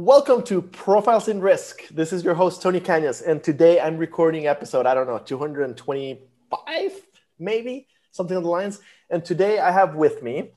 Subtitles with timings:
[0.00, 1.88] Welcome to Profiles in Risk.
[1.88, 6.92] This is your host, Tony Cañas, and today I'm recording episode, I don't know, 225,
[7.40, 8.78] maybe, something on the lines.
[9.10, 10.52] And today I have with me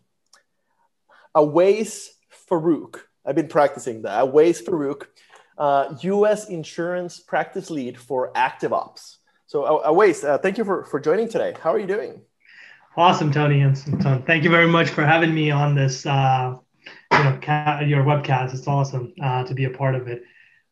[1.35, 2.09] Awais
[2.47, 2.99] Farouk.
[3.25, 4.25] I've been practicing that.
[4.25, 5.07] Awais Farouk,
[5.57, 9.17] uh, US Insurance Practice Lead for Active Ops.
[9.47, 11.55] So, Awais, uh, thank you for, for joining today.
[11.59, 12.21] How are you doing?
[12.95, 13.61] Awesome, Tony.
[13.61, 13.75] And
[14.27, 16.57] thank you very much for having me on this uh,
[17.11, 18.53] you know, ca- your webcast.
[18.53, 20.23] It's awesome uh, to be a part of it.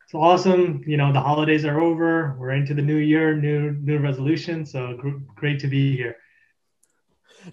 [0.04, 0.84] It's awesome.
[0.88, 2.36] You know, the holidays are over.
[2.40, 4.66] We're into the new year, new new resolution.
[4.66, 6.18] So gr- great to be here.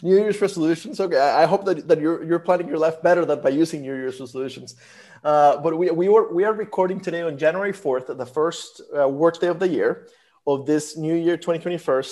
[0.02, 0.98] New Year's resolutions.
[1.00, 3.94] Okay, I hope that, that you're you're planning your life better than by using New
[3.94, 4.74] Year's resolutions.
[5.22, 9.08] Uh, but we we were we are recording today on January fourth, the first uh,
[9.08, 10.08] work day of the year
[10.46, 12.02] of this new year, 2021.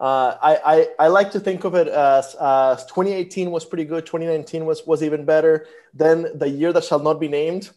[0.00, 4.64] Uh, I, I, like to think of it as, as 2018 was pretty good, 2019
[4.64, 5.66] was, was even better.
[5.92, 7.68] Then the year that shall not be named,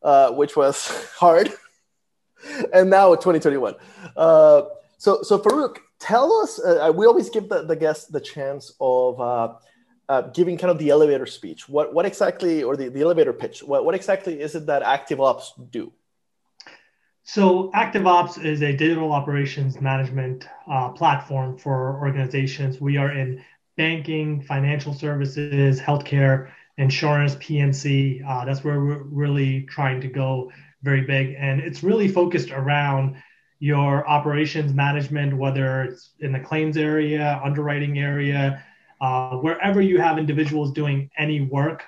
[0.00, 0.86] uh, which was
[1.18, 1.52] hard.
[2.72, 3.74] and now 2021.
[4.16, 4.62] Uh,
[4.98, 9.58] so, so Farouk, tell us, uh, we always give the, the guests the chance of
[10.34, 11.68] giving kind of the elevator speech.
[11.68, 15.20] What, what exactly, or the, the elevator pitch, what, what exactly is it that Active
[15.20, 15.92] Ops do?
[17.28, 22.80] So ActiveOps is a digital operations management uh, platform for organizations.
[22.80, 23.42] We are in
[23.76, 28.24] banking, financial services, healthcare, insurance, PNC.
[28.24, 30.52] Uh, that's where we're really trying to go
[30.84, 31.34] very big.
[31.36, 33.20] And it's really focused around
[33.58, 38.64] your operations management, whether it's in the claims area, underwriting area,
[39.00, 41.82] uh, wherever you have individuals doing any work,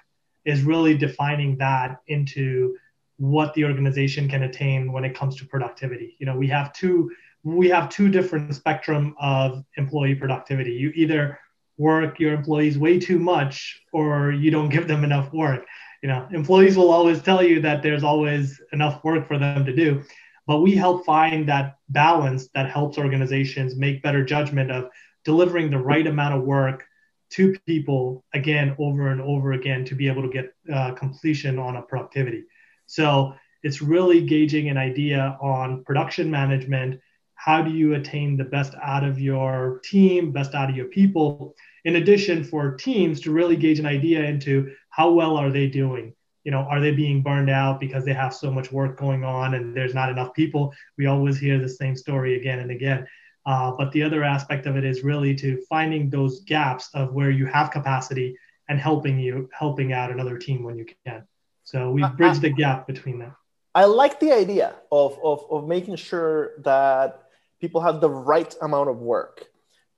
[0.45, 2.77] is really defining that into
[3.19, 6.17] what the organization can attain when it comes to productivity.
[6.19, 7.11] You know, we have two
[7.45, 10.73] we have two different spectrum of employee productivity.
[10.73, 11.39] You either
[11.77, 15.65] work your employees way too much or you don't give them enough work.
[16.03, 19.75] You know, employees will always tell you that there's always enough work for them to
[19.75, 20.03] do,
[20.47, 24.91] but we help find that balance that helps organizations make better judgment of
[25.25, 26.85] delivering the right amount of work
[27.31, 31.77] to people again over and over again to be able to get uh, completion on
[31.77, 32.45] a productivity.
[32.89, 37.01] So it's really gauging an idea on production management.
[37.35, 41.55] How do you attain the best out of your team, best out of your people?
[41.85, 46.15] In addition, for teams to really gauge an idea into how well are they doing?
[46.45, 49.55] You know, are they being burned out because they have so much work going on
[49.55, 50.73] and there's not enough people?
[50.97, 53.07] We always hear the same story again and again.
[53.45, 57.31] Uh, but the other aspect of it is really to finding those gaps of where
[57.31, 58.37] you have capacity
[58.69, 61.27] and helping you helping out another team when you can.
[61.69, 63.37] So we bridge the gap between them.
[63.75, 67.25] I like the idea of, of, of making sure that
[67.61, 69.45] people have the right amount of work.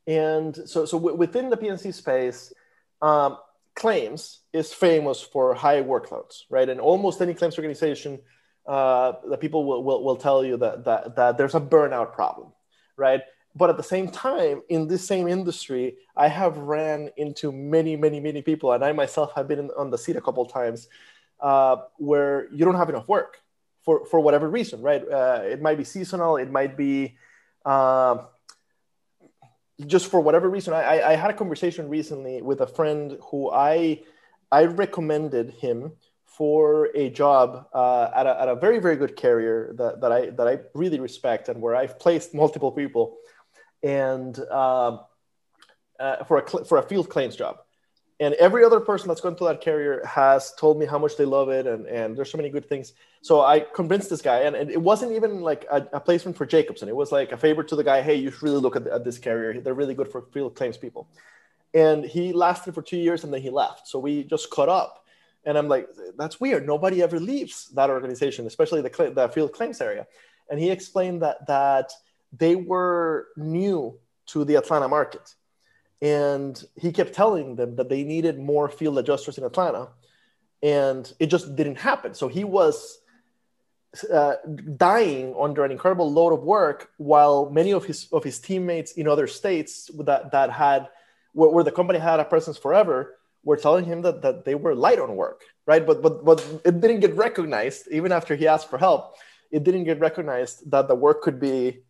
[0.05, 2.53] And so, so within the PNC space,
[3.01, 3.39] um,
[3.77, 6.69] claims is famous for high workloads, right?
[6.69, 8.19] And almost any claims organization,
[8.67, 12.49] uh, the people will, will, will tell you that, that, that there's a burnout problem,
[12.97, 13.21] right?
[13.55, 18.19] But at the same time, in this same industry, I have ran into many, many,
[18.19, 20.89] many people, and I myself have been on the seat a couple times
[21.41, 23.41] uh, where you don't have enough work
[23.85, 25.03] for, for whatever reason, right?
[25.09, 27.17] Uh, it might be seasonal, it might be
[27.65, 28.19] uh,
[29.87, 30.75] just for whatever reason.
[30.75, 34.03] I, I had a conversation recently with a friend who I,
[34.53, 35.93] I recommended him
[36.27, 40.31] for a job uh, at, a, at a very, very good carrier that, that, I,
[40.31, 43.17] that I really respect and where I've placed multiple people
[43.83, 45.01] and um,
[45.99, 47.59] uh, for, a, for a field claims job
[48.21, 51.25] and every other person that's gone to that carrier has told me how much they
[51.25, 52.93] love it and, and there's so many good things.
[53.23, 56.47] So i convinced this guy and, and it wasn't even like a, a, placement for
[56.47, 58.87] jacobson it was like a favor to the guy hey you should really look at,
[58.87, 59.61] at this carrier.
[59.61, 61.09] They're really good for field claims people.
[61.73, 63.89] And he lasted for two years and then he left.
[63.89, 65.05] So we just caught up.
[65.45, 65.89] And i'm like
[66.19, 66.67] that's weird.
[66.67, 70.07] Nobody ever leaves that organization especially the, the field claims area.
[70.51, 71.93] And he explained that that
[72.37, 75.35] they were new to the atlanta market
[76.03, 79.89] and he kept telling them that they needed more field adjusters in Atlanta,
[80.63, 82.15] and it just didn't happen.
[82.15, 82.99] So he was
[84.13, 84.35] uh,
[84.77, 89.09] dying under an incredible load of work, while many of his of his teammates in
[89.09, 90.89] other states that that had
[91.33, 94.75] where, where the company had a presence forever were telling him that that they were
[94.75, 95.85] light on work, right?
[95.85, 99.17] But but but it didn't get recognized even after he asked for help.
[99.51, 101.83] It didn't get recognized that the work could be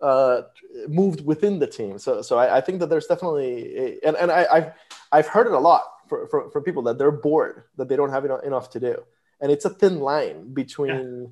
[0.00, 0.42] uh,
[0.88, 1.98] moved within the team.
[1.98, 4.72] So, so I, I think that there's definitely, a, and, and I, I've,
[5.12, 8.10] I've heard it a lot for, for, for people that they're bored, that they don't
[8.10, 9.02] have enough, enough to do.
[9.40, 11.30] And it's a thin line between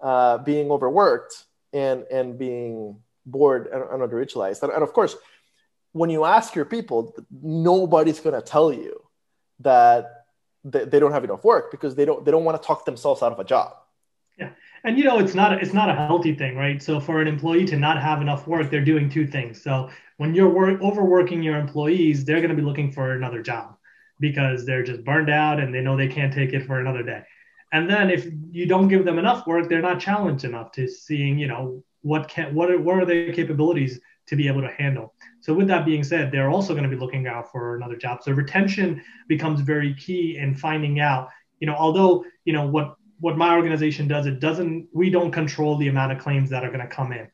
[0.00, 0.06] yeah.
[0.06, 4.62] uh, being overworked and, and being bored and, and underutilized.
[4.62, 5.16] And, and of course,
[5.92, 9.00] when you ask your people, nobody's going to tell you
[9.60, 10.24] that
[10.64, 13.22] they, they don't have enough work because they don't, they don't want to talk themselves
[13.22, 13.74] out of a job
[14.84, 16.82] and you know it's not it's not a healthy thing right?
[16.82, 19.62] So for an employee to not have enough work they're doing two things.
[19.62, 23.76] So when you're work, overworking your employees they're going to be looking for another job
[24.18, 27.22] because they're just burned out and they know they can't take it for another day.
[27.72, 31.38] And then if you don't give them enough work they're not challenged enough to seeing
[31.38, 35.14] you know what can what are, what are their capabilities to be able to handle.
[35.40, 38.22] So with that being said they're also going to be looking out for another job.
[38.22, 41.28] So retention becomes very key in finding out
[41.60, 45.76] you know although you know what what my organization does, it doesn't, we don't control
[45.76, 47.28] the amount of claims that are going to come in.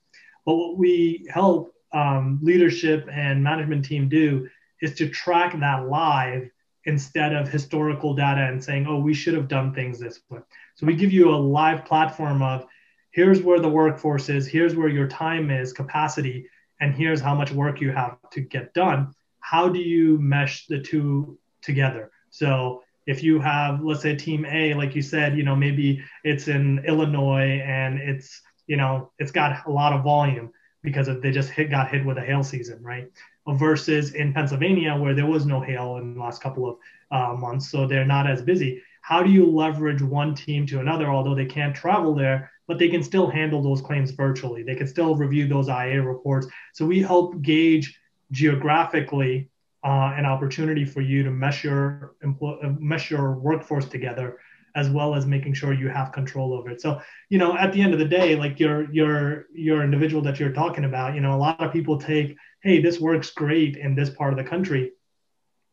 [0.44, 4.48] But what we help um, leadership and management team do
[4.82, 6.50] is to track that live
[6.84, 10.40] instead of historical data and saying, oh, we should have done things this way.
[10.76, 12.66] So we give you a live platform of
[13.10, 16.48] here's where the workforce is, here's where your time is, capacity,
[16.80, 19.12] and here's how much work you have to get done.
[19.40, 22.10] How do you mesh the two together?
[22.30, 26.48] So if you have let's say team a like you said you know maybe it's
[26.48, 31.50] in illinois and it's you know it's got a lot of volume because they just
[31.50, 33.10] hit got hit with a hail season right?
[33.48, 36.76] Versus in pennsylvania where there was no hail in the last couple of
[37.10, 38.82] uh, months so they're not as busy.
[39.02, 42.88] How do you leverage one team to another although they can't travel there but they
[42.88, 44.64] can still handle those claims virtually.
[44.64, 46.48] They can still review those ia reports.
[46.74, 47.96] So we help gauge
[48.32, 49.50] geographically
[49.86, 54.38] uh, an opportunity for you to mesh your employ- uh, mesh your workforce together
[54.74, 56.82] as well as making sure you have control over it.
[56.82, 57.00] So,
[57.30, 60.52] you know, at the end of the day, like your your your individual that you're
[60.52, 64.10] talking about, you know, a lot of people take, hey, this works great in this
[64.10, 64.92] part of the country.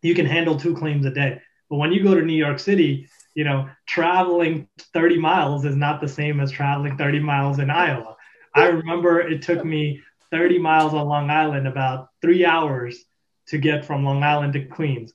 [0.04, 1.42] You can handle two claims a day.
[1.70, 6.02] But when you go to New York City, you know, traveling 30 miles is not
[6.02, 8.16] the same as traveling 30 miles in Iowa.
[8.54, 13.04] I remember it took me 30 miles on Long Island about three hours
[13.48, 15.14] to get from Long Island to Queens.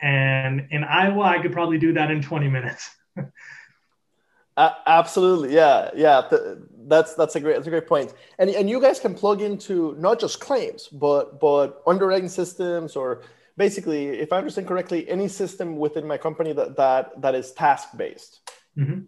[0.00, 2.90] And in Iowa, I could probably do that in 20 minutes.
[4.56, 6.22] uh, absolutely, yeah, yeah.
[6.28, 6.58] Th-
[6.88, 8.14] that's that's a great that's a great point.
[8.38, 13.22] And and you guys can plug into not just claims, but but underwriting systems or
[13.56, 17.88] basically, if I understand correctly, any system within my company that that that is task
[17.96, 18.40] based.
[18.78, 19.00] Mm-hmm.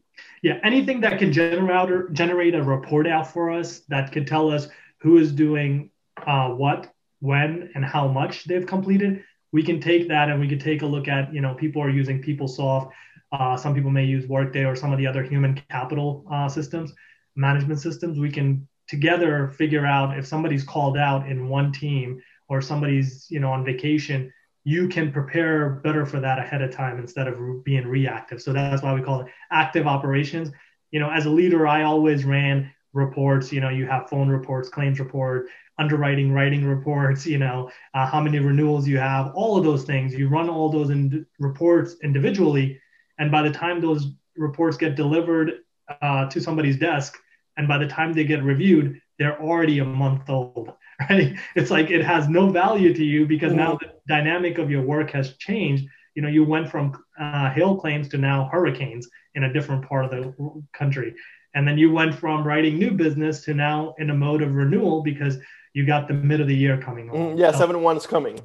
[0.42, 4.68] Yeah, anything that can generate generate a report out for us that could tell us
[4.98, 5.90] who is doing
[6.26, 10.58] uh, what when and how much they've completed, we can take that and we can
[10.58, 12.90] take a look at, you know, people are using PeopleSoft.
[13.32, 16.92] Uh, some people may use Workday or some of the other human capital uh, systems,
[17.36, 18.18] management systems.
[18.18, 23.40] We can together figure out if somebody's called out in one team or somebody's, you
[23.40, 24.32] know, on vacation,
[24.64, 28.40] you can prepare better for that ahead of time instead of being reactive.
[28.40, 30.50] So that's why we call it active operations.
[30.90, 33.52] You know, as a leader, I always ran reports.
[33.52, 38.20] You know, you have phone reports, claims report, underwriting writing reports you know uh, how
[38.20, 40.14] many renewals you have all of those things.
[40.14, 42.80] You run all those in reports individually
[43.18, 45.60] and by the time those reports get delivered
[46.02, 47.16] uh, to somebody's desk
[47.56, 50.72] and by the time they get reviewed they're already a month old
[51.10, 51.36] right?
[51.54, 53.86] It's like it has no value to you because now mm-hmm.
[53.86, 55.86] the dynamic of your work has changed.
[56.14, 60.06] You know you went from uh, hail claims to now hurricanes in a different part
[60.06, 61.14] of the country.
[61.54, 65.02] And then you went from writing new business to now in a mode of renewal
[65.02, 65.38] because
[65.74, 67.16] you got the mid of the year coming on.
[67.16, 68.40] Mm, yeah, so, seven one is coming.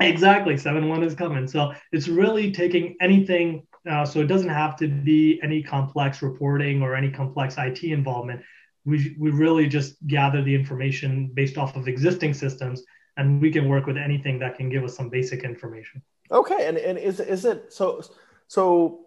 [0.00, 1.46] Exactly, seven one is coming.
[1.46, 3.66] So it's really taking anything.
[3.88, 8.40] Uh, so it doesn't have to be any complex reporting or any complex IT involvement.
[8.84, 12.82] We we really just gather the information based off of existing systems,
[13.16, 16.02] and we can work with anything that can give us some basic information.
[16.30, 18.02] Okay, and and is is it so
[18.48, 19.00] so?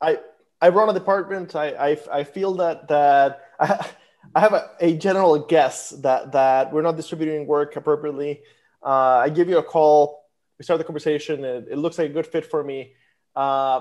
[0.00, 0.18] I
[0.60, 1.54] I run a department.
[1.54, 3.42] I I, I feel that that.
[3.60, 3.86] I,
[4.34, 8.42] I have a, a, general guess that that we're not distributing work appropriately.
[8.82, 10.24] Uh, I give you a call.
[10.58, 11.44] We start the conversation.
[11.44, 12.94] It, it looks like a good fit for me.
[13.34, 13.80] Uh,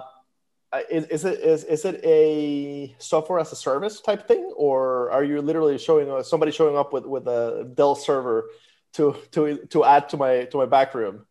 [0.89, 5.23] is, is, it is, is it a software as a service type thing, or are
[5.23, 8.49] you literally showing somebody showing up with, with a Dell server
[8.93, 11.25] to to to add to my to my back room?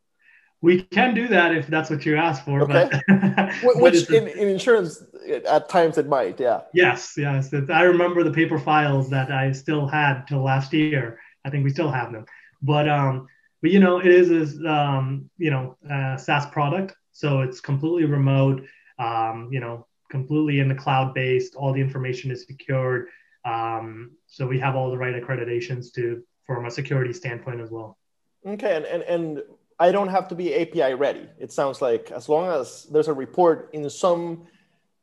[0.65, 2.63] We can do that if that's what you ask for.
[2.63, 2.89] Okay.
[3.63, 5.03] But, Which in, in, insurance,
[5.47, 6.63] at times it might, yeah.
[6.73, 7.53] Yes, yes.
[7.69, 11.21] I remember the paper files that I still had till last year.
[11.45, 12.25] I think we still have them.
[12.63, 13.29] But um,
[13.61, 18.07] but you know, it is a um, you know a SaaS product, so it's completely
[18.07, 18.65] remote.
[18.99, 21.57] Um, you know, completely in the cloud based.
[21.57, 23.09] All the information is secured.
[23.45, 27.99] Um, so we have all the right accreditations to from a security standpoint as well.
[28.47, 29.43] Okay, and and, and
[29.79, 31.29] I don't have to be API ready.
[31.39, 34.47] It sounds like as long as there's a report in some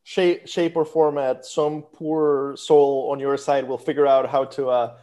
[0.03, 4.69] shape, shape or format, some poor soul on your side will figure out how to
[4.69, 4.97] uh,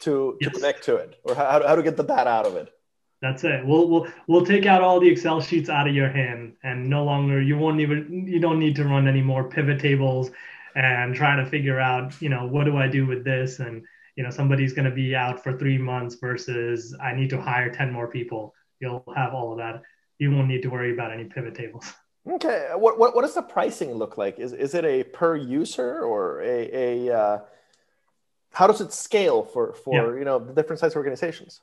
[0.00, 0.50] to, yes.
[0.50, 2.72] to connect to it or how, how to get the data out of it.
[3.20, 3.66] That's it.
[3.66, 7.04] We'll we'll we'll take out all the Excel sheets out of your hand, and no
[7.04, 10.30] longer you won't even you don't need to run any more pivot tables.
[10.74, 13.58] and try to figure out, you know, what do I do with this?
[13.58, 13.84] And,
[14.16, 17.70] you know, somebody's going to be out for three months versus I need to hire
[17.70, 18.54] 10 more people.
[18.80, 19.82] You'll have all of that.
[20.18, 21.92] You won't need to worry about any pivot tables.
[22.30, 22.68] Okay.
[22.74, 24.38] What, what, what does the pricing look like?
[24.38, 27.38] Is, is it a per user or a, a uh,
[28.52, 30.18] how does it scale for, for yeah.
[30.18, 31.60] you know, the different size organizations?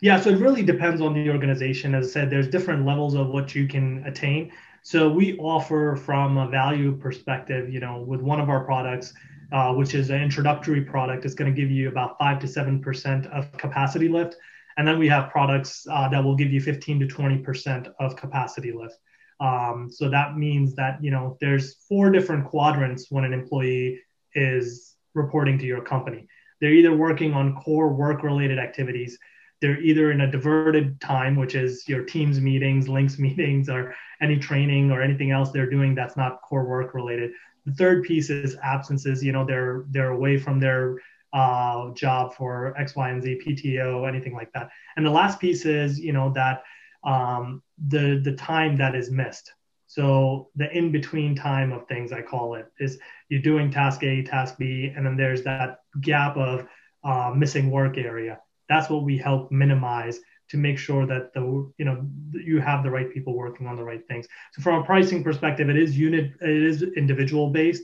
[0.00, 1.94] Yeah, so it really depends on the organization.
[1.94, 4.52] As I said, there's different levels of what you can attain.
[4.82, 9.14] So we offer from a value perspective, you know, with one of our products,
[9.52, 12.80] uh, which is an introductory product, it's going to give you about five to seven
[12.80, 14.36] percent of capacity lift,
[14.76, 18.16] and then we have products uh, that will give you 15 to 20 percent of
[18.16, 18.98] capacity lift.
[19.40, 24.00] Um, so that means that you know there's four different quadrants when an employee
[24.34, 26.26] is reporting to your company.
[26.60, 29.18] They're either working on core work-related activities
[29.64, 34.38] they're either in a diverted time, which is your teams meetings, links meetings, or any
[34.38, 37.30] training or anything else they're doing that's not core work related.
[37.64, 39.24] The third piece is absences.
[39.24, 41.00] You know, they're they're away from their
[41.34, 44.70] uh, job for X, Y, and Z, PTO, anything like that.
[44.96, 46.62] And the last piece is, you know, that
[47.04, 49.52] um, the the time that is missed.
[49.86, 52.98] So the in between time of things, I call it, is
[53.28, 56.66] you're doing task A, task B, and then there's that gap of
[57.04, 61.40] uh, missing work area that's what we help minimize to make sure that the
[61.78, 64.84] you know you have the right people working on the right things so from a
[64.84, 67.82] pricing perspective it is unit it is individual based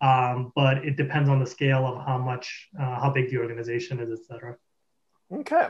[0.00, 4.00] um, but it depends on the scale of how much uh, how big the organization
[4.00, 4.56] is etc
[5.32, 5.68] okay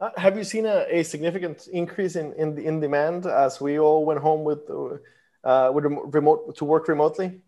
[0.00, 4.04] uh, have you seen a, a significant increase in, in in demand as we all
[4.04, 4.68] went home with
[5.44, 7.40] uh, with remote to work remotely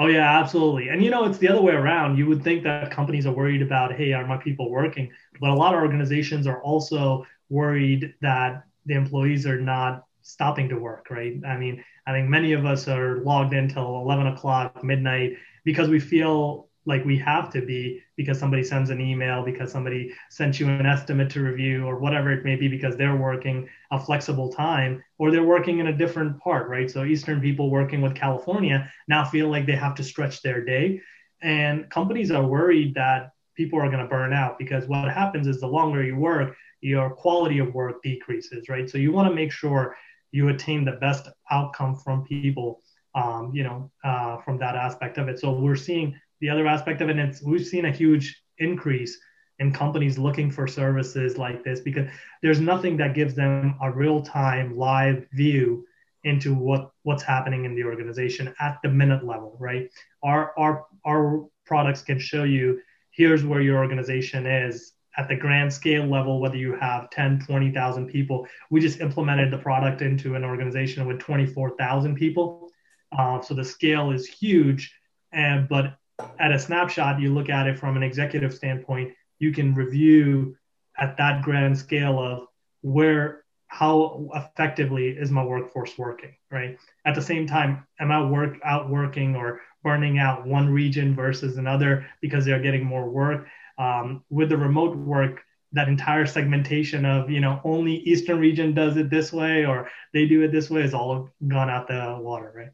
[0.00, 0.88] Oh yeah, absolutely.
[0.88, 2.16] And you know, it's the other way around.
[2.16, 5.10] You would think that companies are worried about, hey, are my people working?
[5.40, 10.76] But a lot of organizations are also worried that the employees are not stopping to
[10.76, 11.38] work, right?
[11.46, 15.36] I mean, I think many of us are logged in till 11 o'clock, midnight,
[15.70, 20.12] because we feel like we have to be because somebody sends an email, because somebody
[20.30, 24.00] sent you an estimate to review, or whatever it may be, because they're working a
[24.00, 26.90] flexible time or they're working in a different part, right?
[26.90, 31.00] So Eastern people working with California now feel like they have to stretch their day.
[31.40, 35.60] And companies are worried that people are going to burn out because what happens is
[35.60, 38.90] the longer you work, your quality of work decreases, right?
[38.90, 39.96] So you want to make sure
[40.32, 42.82] you attain the best outcome from people,
[43.14, 45.38] um, you know, uh, from that aspect of it.
[45.38, 49.18] So we're seeing the other aspect of it, and we've seen a huge increase
[49.58, 52.08] in companies looking for services like this because
[52.42, 55.86] there's nothing that gives them a real-time live view
[56.24, 59.90] into what what's happening in the organization at the minute level right?
[60.22, 65.72] Our our our products can show you here's where your organization is at the grand
[65.72, 68.46] scale level whether you have 10 20,000 people.
[68.70, 72.70] We just implemented the product into an organization with 24,000 people
[73.16, 74.94] uh, so the scale is huge
[75.32, 75.96] and but
[76.38, 80.56] at a snapshot you look at it from an executive standpoint you can review
[80.98, 82.46] at that grand scale of
[82.82, 86.78] where how effectively is my workforce working right?
[87.04, 91.56] At the same time am i work out working or burning out one region versus
[91.56, 93.46] another because they're getting more work?
[93.78, 95.40] Um, with the remote work
[95.72, 100.26] that entire segmentation of you know only eastern region does it this way or they
[100.26, 102.70] do it this way is all gone out the water right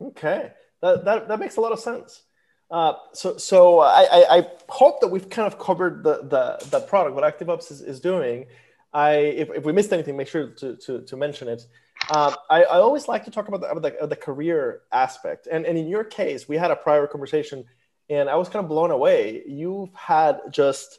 [0.00, 0.52] okay
[0.82, 2.22] that, that, that makes a lot of sense
[2.70, 7.16] uh, so, so I, I, hope that we've kind of covered the, the, the product,
[7.16, 8.46] what ActiveOps is, is doing.
[8.92, 11.66] I, if, if we missed anything, make sure to, to, to mention it.
[12.14, 15.48] Um, I, I always like to talk about the, about the, the, career aspect.
[15.50, 17.64] And, and in your case, we had a prior conversation
[18.08, 19.42] and I was kind of blown away.
[19.46, 20.98] You've had just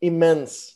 [0.00, 0.74] immense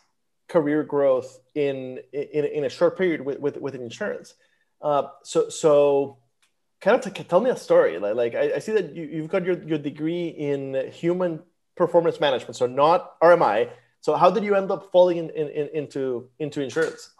[0.48, 4.34] career growth in, in, in a short period with, with, with insurance.
[4.82, 6.18] Uh, so, so
[6.80, 7.98] kind of t- tell me a story.
[7.98, 11.40] Like, like I, I, see that you, have got your, your degree in human
[11.76, 13.70] performance management, so not RMI,
[14.00, 17.10] so how did you end up falling in, in, in, into into insurance?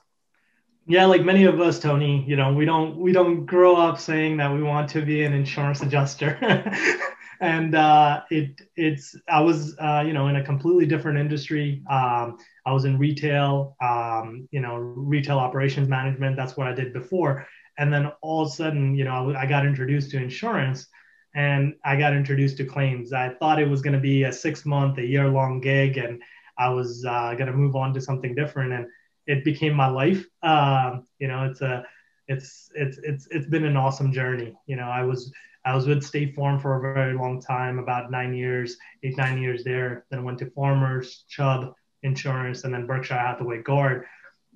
[0.87, 4.39] Yeah, like many of us, Tony, you know, we don't we don't grow up saying
[4.39, 6.39] that we want to be an insurance adjuster.
[7.41, 11.83] and uh, it it's I was uh, you know in a completely different industry.
[11.91, 16.37] Um, I was in retail, um, you know, retail operations management.
[16.37, 17.47] That's what I did before.
[17.81, 20.87] And then all of a sudden, you know, I got introduced to insurance,
[21.35, 23.15] and I got introduced to claims.
[23.15, 26.23] I thought it was going to be a six month, a year long gig, and
[26.59, 28.87] I was uh, going to move on to something different, and
[29.27, 30.27] it became my life.
[30.43, 31.87] Um, you know, it's a,
[32.29, 34.55] it's it's it's it's been an awesome journey.
[34.67, 35.33] You know, I was
[35.65, 39.41] I was with State Farm for a very long time, about nine years, eight nine
[39.41, 40.05] years there.
[40.11, 41.73] Then went to Farmers, Chubb
[42.03, 44.05] Insurance, and then Berkshire Hathaway Guard.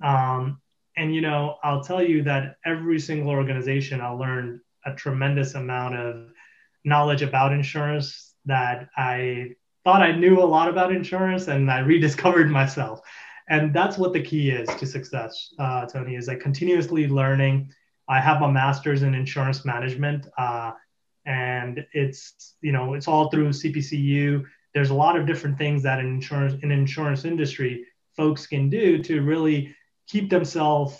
[0.02, 0.60] Um,
[0.96, 5.96] and you know, I'll tell you that every single organization I learned a tremendous amount
[5.96, 6.30] of
[6.84, 12.50] knowledge about insurance that I thought I knew a lot about insurance and I rediscovered
[12.60, 13.00] myself.
[13.48, 17.70] And that's what the key is to success, uh, Tony, is like continuously learning.
[18.08, 20.72] I have a master's in insurance management, uh,
[21.26, 24.44] and it's you know it's all through CPCU.
[24.72, 27.84] There's a lot of different things that in insurance in insurance industry
[28.16, 29.74] folks can do to really
[30.06, 30.98] keep themselves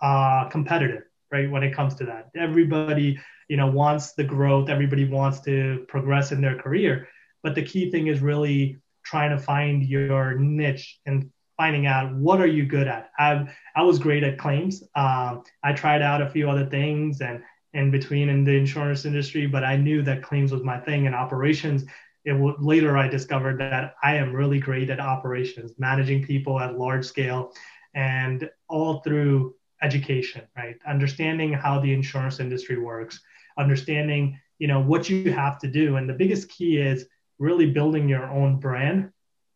[0.00, 1.50] uh, competitive, right?
[1.50, 4.68] When it comes to that, everybody you know wants the growth.
[4.68, 7.08] Everybody wants to progress in their career,
[7.42, 12.40] but the key thing is really trying to find your niche and finding out what
[12.40, 13.10] are you good at.
[13.18, 14.82] I I was great at claims.
[14.94, 19.46] Um, I tried out a few other things and in between in the insurance industry,
[19.46, 21.84] but I knew that claims was my thing and operations.
[22.24, 26.78] It w- later I discovered that I am really great at operations, managing people at
[26.78, 27.52] large scale,
[27.96, 30.76] and all through education, right?
[30.86, 33.20] Understanding how the insurance industry works,
[33.58, 37.06] understanding you know what you have to do, and the biggest key is
[37.38, 39.10] really building your own brand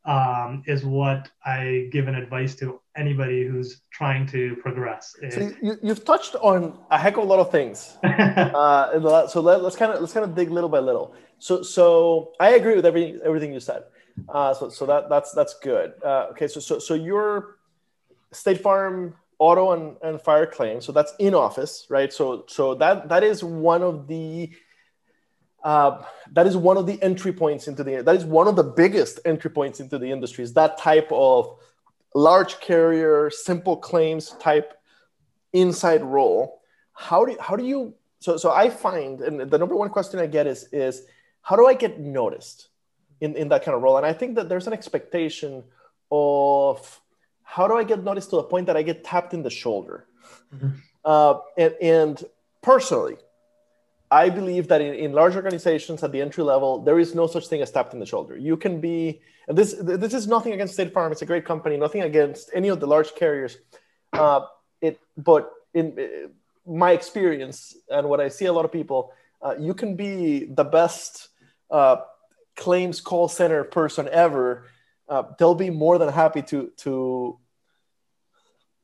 [0.05, 5.15] um, is what I give an advice to anybody who's trying to progress.
[5.31, 7.97] So you, have touched on a heck of a lot of things.
[8.03, 11.15] uh, so let, us kind of let's kind of dig little by little.
[11.39, 13.85] So so I agree with every everything you said.
[14.29, 15.95] Uh, so so that that's that's good.
[16.05, 17.60] Uh, okay, so so so your
[18.33, 20.81] State Farm auto and, and fire claim.
[20.81, 22.13] So that's in office, right?
[22.13, 24.51] So so that that is one of the
[25.63, 28.65] uh, that is one of the entry points into the that is one of the
[28.65, 31.59] biggest entry points into the industry is that type of
[32.15, 34.73] large carrier simple claims type
[35.53, 36.63] inside role
[36.95, 40.27] how do how do you so so i find and the number one question i
[40.27, 41.03] get is is
[41.43, 42.69] how do i get noticed
[43.21, 45.63] in in that kind of role and i think that there's an expectation
[46.11, 47.01] of
[47.57, 49.97] how do i get noticed to the point that i get tapped in the shoulder
[50.55, 50.71] mm-hmm.
[51.05, 52.25] uh, and and
[52.63, 53.17] personally
[54.11, 57.47] I believe that in, in large organizations at the entry level, there is no such
[57.47, 58.37] thing as tapped in the shoulder.
[58.37, 61.13] You can be, and this this is nothing against State Farm.
[61.13, 61.77] It's a great company.
[61.77, 63.59] Nothing against any of the large carriers.
[64.13, 64.41] Uh,
[64.81, 66.29] it, but in uh,
[66.67, 70.65] my experience and what I see a lot of people, uh, you can be the
[70.65, 71.29] best
[71.71, 71.99] uh,
[72.57, 74.65] claims call center person ever.
[75.11, 77.39] Uh, they'll be more than happy to to.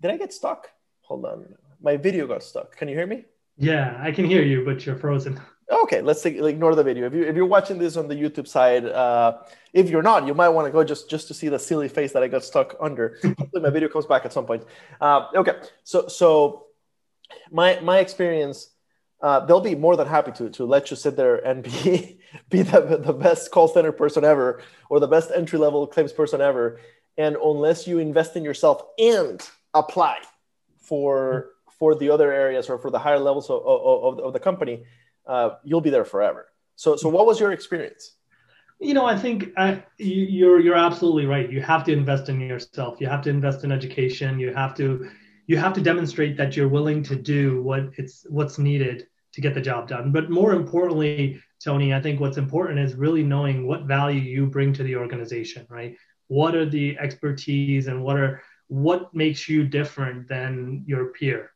[0.03, 0.69] Did I get stuck?
[1.03, 2.77] Hold on, my video got stuck.
[2.77, 3.25] Can you hear me?
[3.57, 5.41] Yeah, I can hear you, but you're frozen.
[5.71, 7.07] Okay, let's take, ignore the video.
[7.07, 9.39] If you if you're watching this on the YouTube side, uh,
[9.73, 12.13] if you're not, you might want to go just just to see the silly face
[12.13, 13.19] that I got stuck under.
[13.23, 14.65] Hopefully, my video comes back at some point.
[15.01, 16.67] Uh, okay, so so
[17.51, 18.71] my my experience,
[19.23, 22.16] uh, they'll be more than happy to to let you sit there and be
[22.51, 26.41] be the, the best call center person ever or the best entry level claims person
[26.41, 26.81] ever,
[27.19, 30.19] and unless you invest in yourself and apply
[30.79, 34.85] for for the other areas or for the higher levels of, of, of the company,
[35.27, 36.47] uh, you'll be there forever.
[36.75, 38.13] So, so what was your experience?
[38.79, 41.51] You know, I think I, you're you're absolutely right.
[41.51, 43.01] You have to invest in yourself.
[43.01, 44.39] You have to invest in education.
[44.39, 45.09] You have to
[45.47, 49.55] you have to demonstrate that you're willing to do what it's what's needed to get
[49.55, 50.13] the job done.
[50.13, 54.73] But more importantly, Tony, I think what's important is really knowing what value you bring
[54.75, 55.67] to the organization.
[55.69, 55.97] Right?
[56.29, 61.53] What are the expertise and what are what makes you different than your peer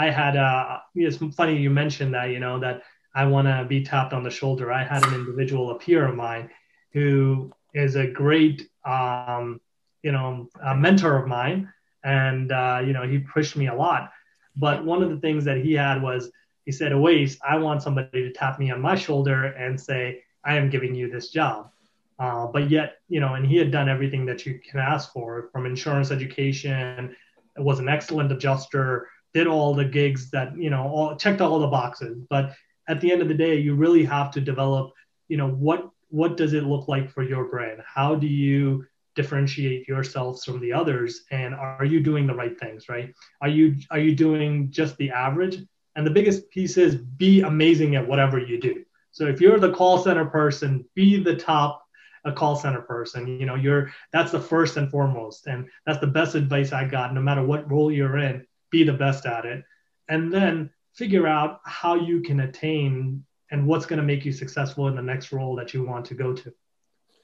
[0.00, 2.82] I had uh, it's funny you mentioned that you know that
[3.14, 4.72] I want to be tapped on the shoulder.
[4.72, 6.48] I had an individual, a peer of mine,
[6.94, 9.60] who is a great um,
[10.02, 11.70] you know a mentor of mine,
[12.02, 14.10] and uh, you know he pushed me a lot.
[14.56, 16.30] But one of the things that he had was
[16.70, 20.56] he said, "Awais, I want somebody to tap me on my shoulder and say, I
[20.56, 21.68] am giving you this job."
[22.16, 25.48] Uh, but yet, you know, and he had done everything that you can ask for
[25.50, 27.16] from insurance education,
[27.56, 31.66] was an excellent adjuster, did all the gigs that you know all checked all the
[31.66, 32.22] boxes.
[32.30, 32.54] But
[32.86, 34.92] at the end of the day you really have to develop
[35.26, 37.82] you know what what does it look like for your brand?
[37.84, 41.24] How do you differentiate yourselves from the others?
[41.32, 43.12] And are you doing the right things right?
[43.40, 45.56] Are you are you doing just the average
[45.96, 49.72] and the biggest piece is be amazing at whatever you do so if you're the
[49.72, 51.84] call center person be the top
[52.24, 56.06] a call center person you know you're that's the first and foremost and that's the
[56.06, 59.64] best advice i got no matter what role you're in be the best at it,
[60.08, 64.88] and then figure out how you can attain and what's going to make you successful
[64.88, 66.52] in the next role that you want to go to,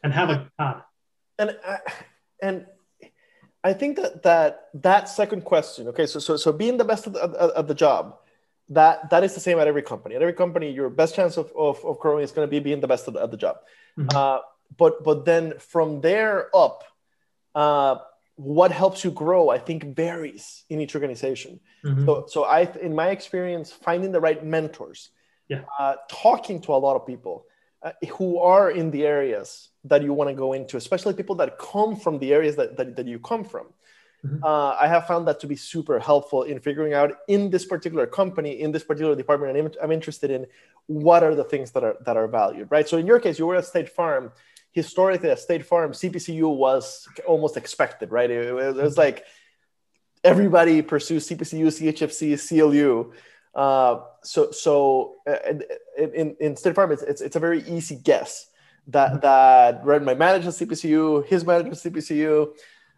[0.03, 0.83] and have a path.
[1.39, 1.79] And I,
[2.43, 2.67] and
[3.63, 5.89] I think that that that second question.
[5.89, 8.19] Okay, so so so being the best at the, at the job.
[8.71, 10.17] That, that is the same at every company.
[10.17, 12.81] At every company, your best chance of, of, of growing is going to be being
[12.81, 13.57] the best at the, at the job.
[13.99, 14.17] Mm-hmm.
[14.17, 14.39] Uh,
[14.77, 16.83] but but then from there up,
[17.55, 17.97] uh,
[18.35, 22.05] what helps you grow i think varies in each organization mm-hmm.
[22.05, 25.09] so so i in my experience finding the right mentors
[25.49, 25.63] yeah.
[25.79, 27.47] uh, talking to a lot of people
[27.83, 31.59] uh, who are in the areas that you want to go into, especially people that
[31.59, 33.67] come from the areas that, that, that you come from.
[34.27, 34.45] Mm-hmm.
[34.45, 38.07] Uh, I have found that to be super helpful in figuring out in this particular
[38.07, 40.47] company, in this particular department, I'm, I'm interested in
[40.87, 42.89] what are the things that are that are valued, right?
[42.89, 44.33] So in your case, you were at State Farm.
[44.73, 48.31] Historically, at State Farm, CPCU was almost expected, right?
[48.31, 49.25] It, it was like
[50.23, 53.13] everybody pursues CPCU, CHFC, CLU.
[53.55, 55.17] Uh, so so
[55.99, 58.49] in, in State Farm, it's, it's, it's a very easy guess
[58.89, 59.21] that mm-hmm.
[59.21, 62.53] that right, my manager CPCU, his manager CPCU.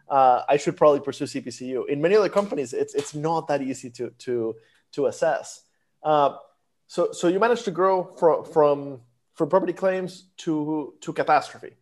[0.09, 1.89] Uh, I should probably pursue CPCU.
[1.89, 4.57] In many other companies, it's it's not that easy to to
[4.93, 5.63] to assess.
[6.03, 6.37] Uh,
[6.87, 9.01] so so you managed to grow from from
[9.35, 11.77] from property claims to to catastrophe.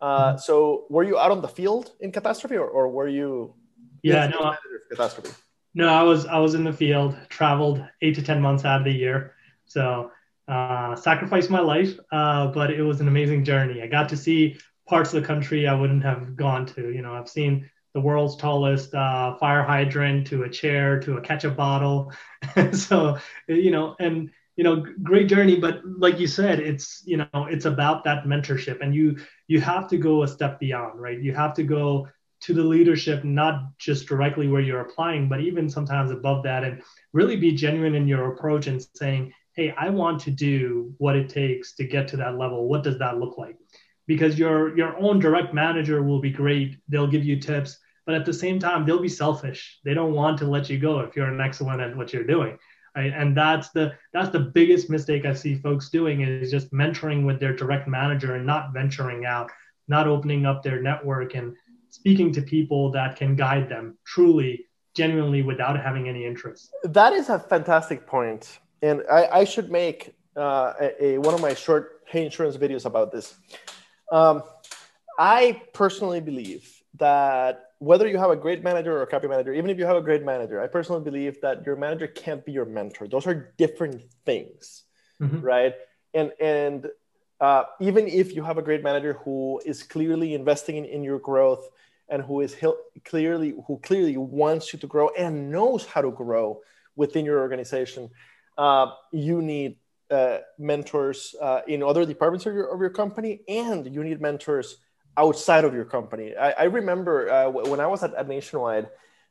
[0.00, 0.38] Uh, mm-hmm.
[0.38, 3.54] So were you out on the field in catastrophe, or, or were you?
[4.02, 4.54] Yeah, no.
[4.90, 5.30] Catastrophe.
[5.74, 8.84] No, I was I was in the field, traveled eight to ten months out of
[8.84, 10.10] the year, so
[10.48, 13.80] uh, sacrificed my life, uh, but it was an amazing journey.
[13.80, 16.92] I got to see parts of the country I wouldn't have gone to.
[16.92, 21.20] You know, I've seen the world's tallest uh, fire hydrant to a chair to a
[21.20, 22.12] ketchup bottle,
[22.72, 25.56] so you know, and you know, great journey.
[25.56, 29.16] But like you said, it's you know, it's about that mentorship, and you
[29.48, 31.20] you have to go a step beyond, right?
[31.20, 32.08] You have to go
[32.42, 36.82] to the leadership, not just directly where you're applying, but even sometimes above that, and
[37.12, 41.28] really be genuine in your approach and saying, hey, I want to do what it
[41.28, 42.68] takes to get to that level.
[42.68, 43.56] What does that look like?
[44.06, 46.78] Because your your own direct manager will be great.
[46.88, 49.78] They'll give you tips, but at the same time, they'll be selfish.
[49.84, 52.58] They don't want to let you go if you're an excellent at what you're doing.
[52.96, 53.12] Right?
[53.14, 57.40] And that's the that's the biggest mistake I see folks doing is just mentoring with
[57.40, 59.50] their direct manager and not venturing out,
[59.88, 61.54] not opening up their network and
[61.88, 66.70] speaking to people that can guide them truly, genuinely, without having any interest.
[66.84, 71.40] That is a fantastic point, and I, I should make uh, a, a, one of
[71.40, 73.34] my short hey insurance videos about this.
[74.10, 74.42] Um,
[75.18, 79.68] I personally believe that whether you have a great manager or a copy manager, even
[79.68, 82.64] if you have a great manager, I personally believe that your manager can't be your
[82.64, 83.08] mentor.
[83.08, 84.84] Those are different things,
[85.20, 85.40] mm-hmm.
[85.40, 85.74] right?
[86.14, 86.86] And and
[87.40, 91.18] uh, even if you have a great manager who is clearly investing in, in your
[91.18, 91.64] growth
[92.08, 92.54] and who is
[93.04, 96.60] clearly who clearly wants you to grow and knows how to grow
[96.94, 98.10] within your organization,
[98.58, 99.76] uh, you need
[100.08, 104.76] uh, mentors uh, in other departments of your, of your company, and you need mentors
[105.16, 106.34] outside of your company.
[106.36, 108.88] I, I remember uh, when I was at, at Nationwide.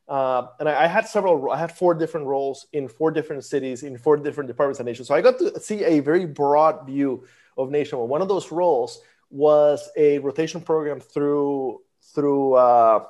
[0.08, 3.82] Uh, and I, I, had several, I had four different roles in four different cities,
[3.82, 5.04] in four different departments of Nation.
[5.04, 7.24] So I got to see a very broad view
[7.56, 8.08] of Nationwide.
[8.08, 11.80] One of those roles was a rotation program through
[12.14, 13.04] through uh,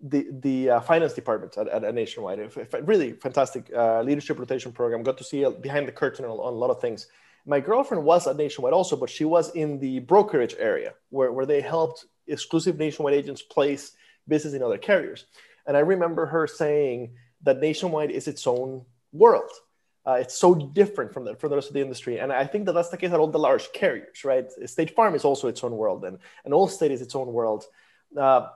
[0.00, 2.38] the the uh, finance department at, at, at Nationwide.
[2.38, 5.02] A really fantastic uh, leadership rotation program.
[5.02, 7.08] Got to see behind the curtain on, on, a lot of things.
[7.46, 11.46] My girlfriend was at Nationwide also, but she was in the brokerage area where, where
[11.46, 13.92] they helped exclusive Nationwide agents place
[14.28, 15.26] business in other carriers.
[15.66, 19.50] And I remember her saying that Nationwide is its own world
[20.06, 22.18] uh, it's so different from the, from the rest of the industry.
[22.18, 24.46] And I think that that's the case at all the large carriers, right?
[24.66, 27.64] State Farm is also its own world, and, and Allstate is its own world.
[28.18, 28.48] Uh,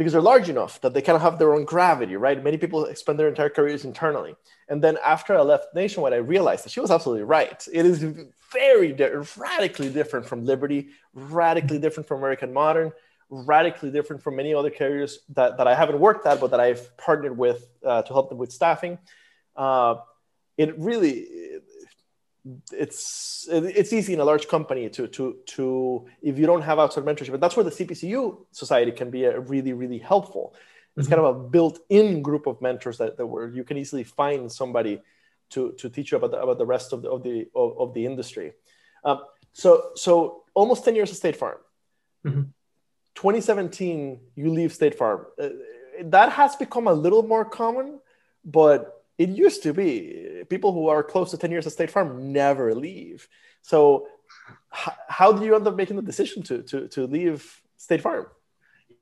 [0.00, 2.42] because they're large enough that they kind of have their own gravity, right?
[2.42, 4.34] Many people spend their entire careers internally.
[4.70, 7.68] And then after I left Nationwide, I realized that she was absolutely right.
[7.70, 8.02] It is
[8.50, 12.92] very di- radically different from Liberty, radically different from American Modern,
[13.28, 16.96] radically different from many other carriers that, that I haven't worked at, but that I've
[16.96, 18.96] partnered with uh, to help them with staffing.
[19.54, 19.96] Uh,
[20.56, 21.26] it really
[22.72, 27.04] it's it's easy in a large company to to to if you don't have outside
[27.04, 30.54] mentorship but that's where the cpcu society can be a really really helpful
[30.96, 31.16] it's mm-hmm.
[31.16, 35.00] kind of a built-in group of mentors that, that where you can easily find somebody
[35.50, 37.94] to to teach you about the, about the rest of the of the of, of
[37.94, 38.52] the industry
[39.04, 39.20] um,
[39.52, 41.58] so so almost 10 years of state farm
[42.24, 42.42] mm-hmm.
[43.16, 45.48] 2017 you leave state farm uh,
[46.04, 48.00] that has become a little more common
[48.44, 52.32] but it used to be people who are close to 10 years at State Farm
[52.32, 53.28] never leave.
[53.60, 54.08] So
[54.74, 58.28] h- how did you end up making the decision to, to, to leave State Farm?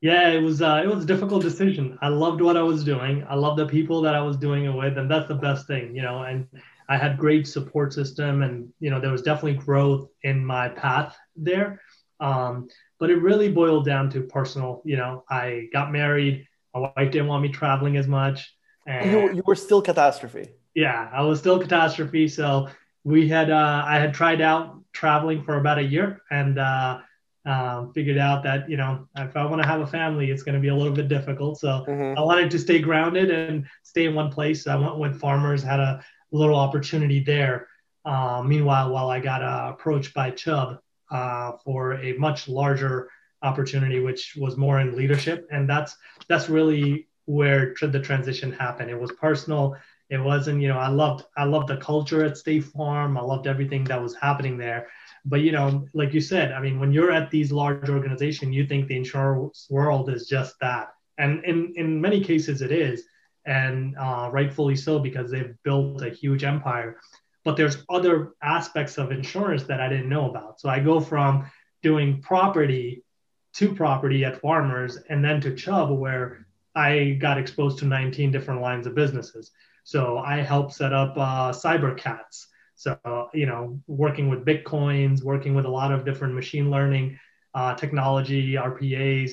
[0.01, 1.97] Yeah, it was uh, it was a difficult decision.
[2.01, 3.25] I loved what I was doing.
[3.29, 5.95] I loved the people that I was doing it with, and that's the best thing,
[5.95, 6.23] you know.
[6.23, 6.47] And
[6.87, 11.17] I had great support system, and you know there was definitely growth in my path
[11.35, 11.81] there.
[12.21, 14.81] Um, but it really boiled down to personal.
[14.85, 16.47] You know, I got married.
[16.73, 18.53] My wife didn't want me traveling as much.
[18.89, 20.49] And you, you were still catastrophe.
[20.73, 22.27] Yeah, I was still catastrophe.
[22.27, 22.69] So
[23.03, 26.99] we had uh, I had tried out traveling for about a year and uh,
[27.45, 30.55] um, figured out that you know if I want to have a family, it's going
[30.55, 31.59] to be a little bit difficult.
[31.59, 32.17] So mm-hmm.
[32.17, 34.65] I wanted to stay grounded and stay in one place.
[34.65, 37.67] I went with farmers, had a little opportunity there.
[38.05, 40.79] Uh, meanwhile, while I got uh, approached by Chubb
[41.11, 43.09] uh, for a much larger
[43.43, 45.95] opportunity, which was more in leadership, and that's
[46.27, 48.89] that's really where the transition happened.
[48.89, 49.77] It was personal.
[50.09, 53.19] It wasn't, you know, I loved I loved the culture at State Farm.
[53.19, 54.87] I loved everything that was happening there.
[55.25, 58.65] But you know, like you said, I mean, when you're at these large organizations, you
[58.65, 60.87] think the insurance world is just that,
[61.19, 63.03] and in in many cases it is,
[63.45, 66.97] and uh, rightfully so because they've built a huge empire.
[67.45, 70.59] But there's other aspects of insurance that I didn't know about.
[70.59, 71.45] So I go from
[71.83, 73.03] doing property
[73.57, 78.61] to property at Farmers, and then to Chubb, where I got exposed to 19 different
[78.61, 79.51] lines of businesses.
[79.83, 82.45] So I helped set up uh, CyberCats
[82.79, 82.97] so,
[83.33, 87.19] you know, working with Bitcoins, working with a lot of different machine learning
[87.53, 89.31] uh, technology, RPAs,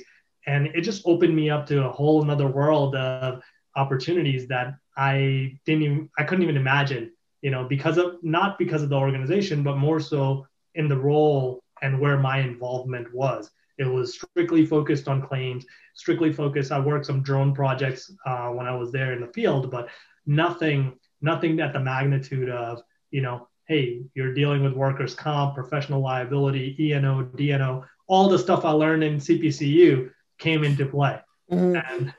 [0.48, 3.40] and it just opened me up to a whole another world of
[3.76, 8.82] opportunities that I didn't even, I couldn't even imagine, you know, because of, not because
[8.82, 13.48] of the organization, but more so in the role and where my involvement was.
[13.78, 16.72] It was strictly focused on claims, strictly focused.
[16.72, 19.88] I worked some drone projects uh, when I was there in the field, but
[20.26, 26.00] nothing, nothing at the magnitude of you know, hey, you're dealing with workers' comp, professional
[26.00, 31.18] liability, E&O, all the stuff I learned in CPCU came into play.
[31.50, 31.76] Mm-hmm.
[31.76, 32.14] And,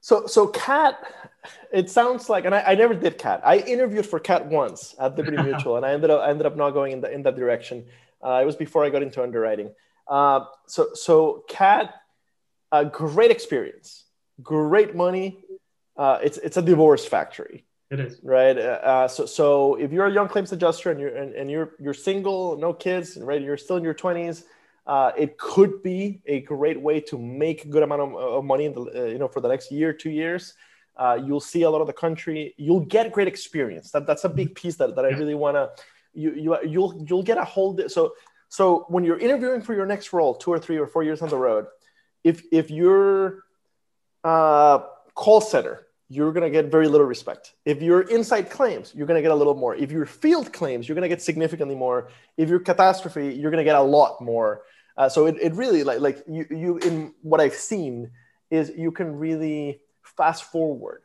[0.00, 0.98] so, so Cat,
[1.72, 3.40] it sounds like, and I, I never did Cat.
[3.44, 6.56] I interviewed for Cat once at Liberty Mutual, and I ended up I ended up
[6.56, 7.84] not going in, the, in that direction.
[8.24, 9.70] Uh, it was before I got into underwriting.
[10.08, 11.94] Uh, so, so Cat,
[12.70, 14.04] a great experience,
[14.42, 15.44] great money.
[15.96, 17.64] Uh, it's it's a divorce factory.
[17.90, 18.56] It is right.
[18.56, 21.94] Uh, so, so if you're a young claims adjuster and you're and, and you're you're
[21.94, 23.40] single, no kids, right?
[23.40, 24.44] You're still in your 20s.
[24.86, 28.64] Uh, it could be a great way to make a good amount of, of money,
[28.64, 30.54] in the, uh, you know, for the next year, two years.
[30.96, 32.54] Uh, you'll see a lot of the country.
[32.56, 33.90] You'll get great experience.
[33.92, 35.70] That that's a big piece that, that I really want to.
[36.14, 37.78] You you you'll you'll get a whole.
[37.88, 38.14] So
[38.52, 41.28] so when you're interviewing for your next role, two or three or four years on
[41.28, 41.64] the road,
[42.22, 43.44] if if you're
[44.24, 44.80] uh,
[45.14, 47.54] call center you're going to get very little respect.
[47.64, 49.74] If you're inside claims, you're going to get a little more.
[49.74, 52.10] If you're field claims, you're going to get significantly more.
[52.36, 54.60] If you're catastrophe, you're going to get a lot more.
[54.94, 58.10] Uh, so it, it really like like you you in what I've seen
[58.50, 61.00] is you can really fast forward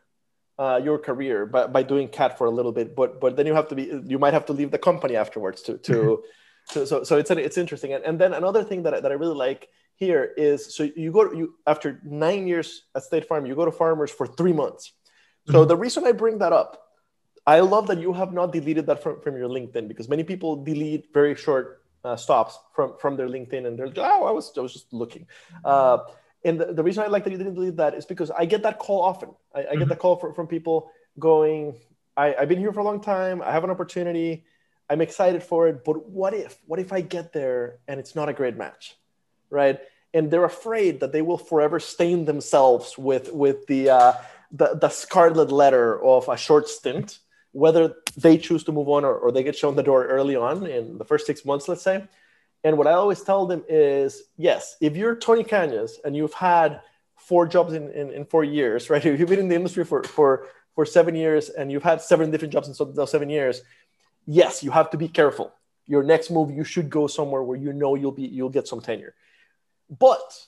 [0.59, 3.53] uh, your career by, by doing cat for a little bit, but but then you
[3.53, 6.23] have to be you might have to leave the company afterwards to to,
[6.69, 7.93] to so so it's an, it's interesting.
[7.93, 11.31] And, and then another thing that that I really like here is so you go
[11.31, 14.93] you after nine years at State Farm, you go to Farmers for three months
[15.47, 15.67] so mm-hmm.
[15.67, 16.83] the reason I bring that up,
[17.45, 20.63] I love that you have not deleted that from, from your LinkedIn because many people
[20.63, 24.51] delete very short uh, stops from, from their LinkedIn and they're like, oh, I was,
[24.57, 25.25] I was just looking.
[25.63, 25.99] Uh,
[26.43, 28.63] and the, the, reason I like that you didn't delete that is because I get
[28.63, 29.29] that call often.
[29.55, 29.79] I, I mm-hmm.
[29.79, 31.77] get the call from, from people going,
[32.17, 33.41] I, I've been here for a long time.
[33.41, 34.43] I have an opportunity.
[34.89, 35.83] I'm excited for it.
[35.83, 36.57] But what if?
[36.65, 38.95] What if I get there and it's not a great match?
[39.49, 39.79] Right.
[40.13, 44.13] And they're afraid that they will forever stain themselves with, with the, uh,
[44.51, 47.19] the, the scarlet letter of a short stint,
[47.51, 50.65] whether they choose to move on or, or they get shown the door early on
[50.65, 52.07] in the first six months, let's say.
[52.63, 56.81] And what I always tell them is yes, if you're Tony Cañas and you've had
[57.15, 59.05] four jobs in, in, in, four years, right?
[59.05, 62.31] If you've been in the industry for, for, for seven years and you've had seven
[62.31, 63.61] different jobs in those seven years,
[64.27, 65.51] yes, you have to be careful.
[65.87, 68.81] Your next move, you should go somewhere where you know you'll be you'll get some
[68.81, 69.15] tenure.
[69.89, 70.47] But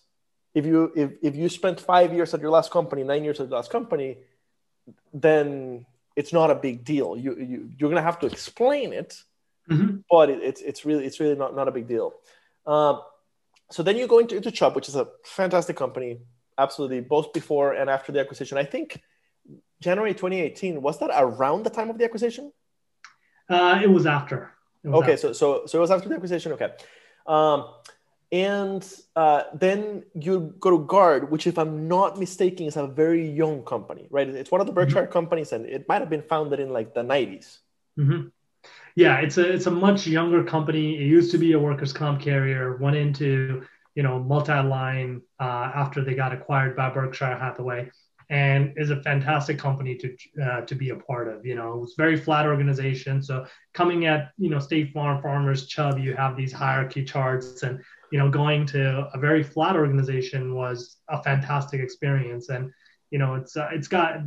[0.54, 3.48] if you if, if you spent five years at your last company nine years at
[3.50, 4.18] your last company
[5.14, 9.22] then it's not a big deal you, you you're gonna have to explain it
[9.70, 9.98] mm-hmm.
[10.10, 12.14] but it, it's it's really it's really not, not a big deal
[12.66, 13.02] um,
[13.72, 16.20] so then you go into, into Chubb, which is a fantastic company
[16.58, 19.02] absolutely both before and after the acquisition i think
[19.82, 22.52] january 2018 was that around the time of the acquisition
[23.50, 24.52] uh, it was after
[24.84, 25.34] it was okay after.
[25.34, 26.72] so so so it was after the acquisition okay
[27.28, 27.66] um,
[28.32, 33.28] and uh, then you go to Guard, which, if I'm not mistaken, is a very
[33.28, 34.28] young company, right?
[34.28, 34.82] It's one of the mm-hmm.
[34.82, 35.12] Berkshire mm-hmm.
[35.12, 37.58] companies, and it might have been founded in like the 90s.
[37.98, 38.28] Mm-hmm.
[38.96, 40.96] Yeah, it's a it's a much younger company.
[40.96, 42.78] It used to be a workers' comp carrier.
[42.78, 47.90] Went into you know multi-line uh, after they got acquired by Berkshire Hathaway,
[48.30, 51.46] and is a fantastic company to uh, to be a part of.
[51.46, 53.22] You know, it's very flat organization.
[53.22, 57.82] So coming at you know State Farm, Farmers, Chubb, you have these hierarchy charts and
[58.12, 62.50] you know, going to a very flat organization was a fantastic experience.
[62.50, 62.72] And,
[63.12, 64.22] you know, it's, uh, it's got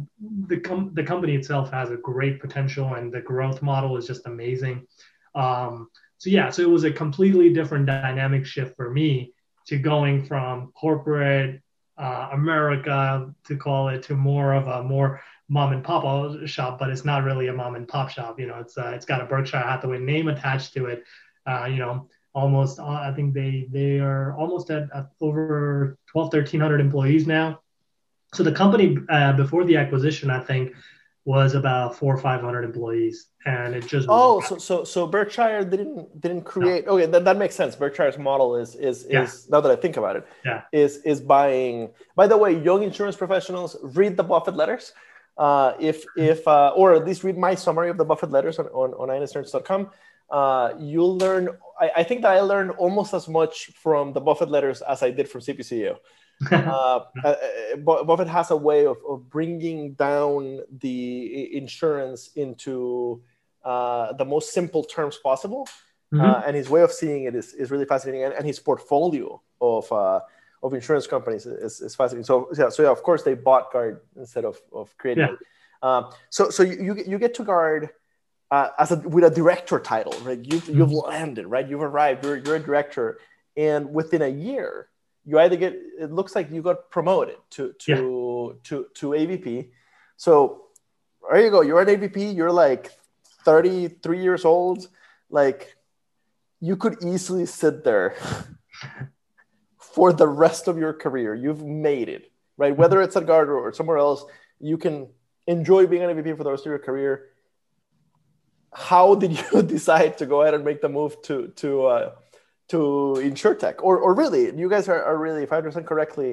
[0.46, 4.26] the, com- the company itself has a great potential and the growth model is just
[4.26, 4.86] amazing.
[5.34, 5.88] Um,
[6.18, 9.32] so yeah, so it was a completely different dynamic shift for me
[9.66, 11.60] to going from corporate
[12.02, 16.02] uh, America to call it to more of a more mom and pop
[16.46, 18.40] shop, but it's not really a mom and pop shop.
[18.40, 21.04] You know, it's uh, it's got a Berkshire Hathaway name attached to it.
[21.46, 26.32] Uh, you know, almost uh, I think they they are almost at, at over 12,
[26.32, 27.60] 1300 employees now.
[28.34, 30.72] So the company uh, before the acquisition, I think,
[31.24, 35.64] was about four or five hundred employees, and it just oh, so so so Berkshire
[35.64, 36.86] didn't didn't create.
[36.86, 36.92] No.
[36.92, 37.76] Okay, that, that makes sense.
[37.76, 39.22] Berkshire's model is is yeah.
[39.22, 41.90] is now that I think about it, yeah, is is buying.
[42.16, 44.92] By the way, young insurance professionals read the Buffett letters.
[45.38, 48.66] Uh, if if uh, or at least read my summary of the Buffett letters on
[48.66, 49.90] on, on insnerds.com.
[50.28, 51.50] Uh, you'll learn.
[51.78, 55.10] I, I think that I learned almost as much from the Buffett letters as I
[55.10, 55.98] did from CPCU.
[56.50, 63.22] Uh, uh, uh Buffett has a way of, of bringing down the insurance into
[63.64, 65.68] uh, the most simple terms possible.
[66.12, 66.20] Mm-hmm.
[66.20, 68.24] Uh, and his way of seeing it is, is really fascinating.
[68.24, 70.20] And, and his portfolio of, uh,
[70.62, 72.24] of insurance companies is, is fascinating.
[72.24, 75.32] So, yeah, so yeah, of course, they bought Guard instead of, of creating yeah.
[75.34, 75.38] it.
[75.82, 77.90] Um, so, so you, you get to Guard
[78.52, 80.38] as a, with a director title, right?
[80.44, 80.78] You've, mm-hmm.
[80.78, 81.66] you've landed, right?
[81.66, 83.18] You've arrived, you're, you're a director.
[83.56, 84.88] And within a year,
[85.24, 88.58] you either get it looks like you got promoted to to yeah.
[88.64, 89.70] to to AVP.
[90.16, 90.64] So
[91.30, 91.60] there you go.
[91.60, 92.34] You're an AVP.
[92.34, 92.90] You're like
[93.44, 94.88] 33 years old.
[95.30, 95.76] Like
[96.60, 98.16] you could easily sit there
[99.78, 101.34] for the rest of your career.
[101.34, 102.76] You've made it, right?
[102.76, 104.24] Whether it's at Guard or somewhere else,
[104.60, 105.08] you can
[105.46, 107.28] enjoy being an AVP for the rest of your career.
[108.72, 112.12] How did you decide to go ahead and make the move to to uh,
[112.72, 112.80] to
[113.18, 116.30] insurtech or, or really you guys are, are really if i understand correctly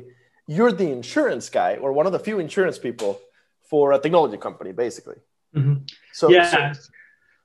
[0.49, 3.21] you're the insurance guy or one of the few insurance people
[3.69, 5.17] for a technology company basically.
[5.55, 5.75] Mm-hmm.
[6.11, 6.71] so yeah.
[6.73, 6.81] so,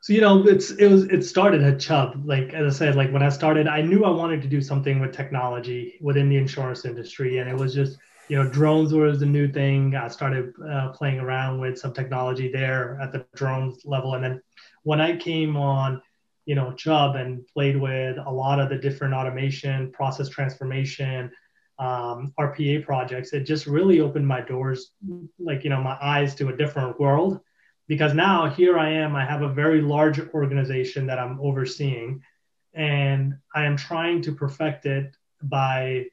[0.00, 2.22] so, you know it's it was it started at chubb.
[2.24, 5.00] Like as i said like when i started i knew i wanted to do something
[5.00, 9.26] with technology within the insurance industry and it was just you know drones was the
[9.26, 9.94] new thing.
[9.94, 14.42] I started uh, playing around with some technology there at the drones level and then
[14.82, 16.00] when i came on
[16.46, 21.30] you know Chubb and played with a lot of the different automation, process transformation,
[21.78, 23.32] um, RPA projects.
[23.32, 24.92] It just really opened my doors,
[25.38, 27.40] like you know, my eyes to a different world.
[27.86, 32.22] Because now here I am, I have a very large organization that I'm overseeing,
[32.72, 36.06] and I am trying to perfect it by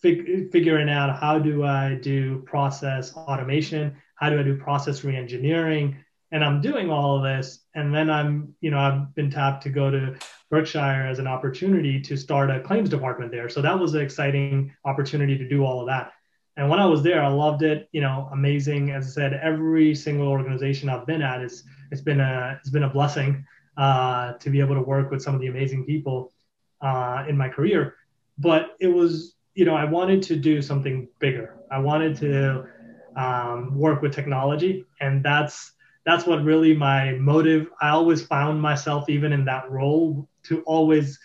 [0.00, 5.96] fig- figuring out how do I do process automation, how do I do process reengineering,
[6.32, 9.70] and I'm doing all of this, and then I'm, you know, I've been tapped to
[9.70, 10.16] go to
[10.50, 13.50] Berkshire as an opportunity to start a claims department there.
[13.50, 16.12] So that was an exciting opportunity to do all of that.
[16.56, 17.88] And when I was there, I loved it.
[17.92, 18.90] You know, amazing.
[18.90, 22.84] As I said, every single organization I've been at is it's been a it's been
[22.84, 23.44] a blessing
[23.76, 26.32] uh, to be able to work with some of the amazing people
[26.80, 27.96] uh, in my career.
[28.38, 31.56] But it was, you know, I wanted to do something bigger.
[31.70, 32.66] I wanted to
[33.16, 35.72] um, work with technology, and that's
[36.04, 37.68] that's what really my motive.
[37.80, 41.18] I always found myself even in that role to always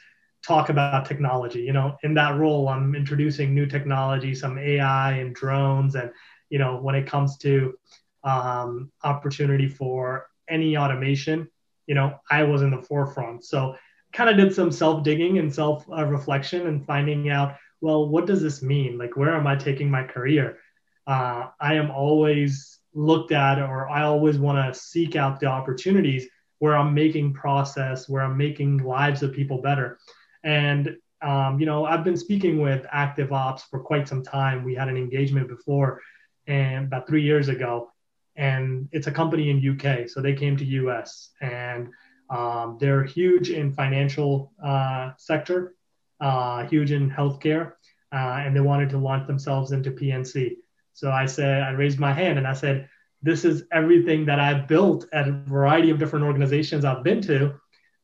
[0.45, 1.61] talk about technology.
[1.61, 6.11] You know, in that role, I'm introducing new technology, some AI and drones, and
[6.49, 7.77] you know, when it comes to
[8.23, 11.49] um, opportunity for any automation,
[11.87, 13.45] you know, I was in the forefront.
[13.45, 13.75] So,
[14.13, 18.41] kind of did some self digging and self reflection and finding out, well, what does
[18.41, 18.97] this mean?
[18.97, 20.59] Like, where am I taking my career?
[21.05, 26.27] Uh, I am always looked at or I always want to seek out the opportunities
[26.59, 29.99] where I'm making process, where I'm making lives of people better.
[30.43, 34.63] And um, you know, I've been speaking with Active Ops for quite some time.
[34.63, 36.01] We had an engagement before,
[36.45, 37.91] and about three years ago,
[38.35, 40.07] and it's a company in UK.
[40.09, 41.89] So they came to US, and
[42.29, 45.73] um, they're huge in financial uh, sector,
[46.21, 47.73] uh, huge in healthcare,
[48.13, 50.57] uh, and they wanted to launch themselves into P&C.
[50.97, 52.89] So I said, I raised my hand and I said,
[53.21, 57.53] this is everything that I've built at a variety of different organizations I've been to.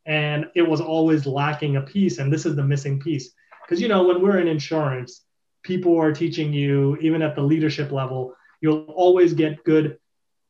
[0.06, 2.19] And it was always lacking a piece.
[2.19, 3.32] And this is the missing piece.
[3.63, 5.25] Because, you know, when we're in insurance,
[5.63, 9.97] people are teaching you, even at the leadership level, you'll always get good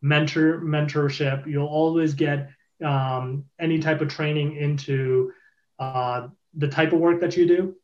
[0.01, 1.47] mentor mentorship.
[1.47, 2.49] You'll always get
[2.83, 5.31] um, any type of training into
[5.79, 7.75] uh, the type of work that you do.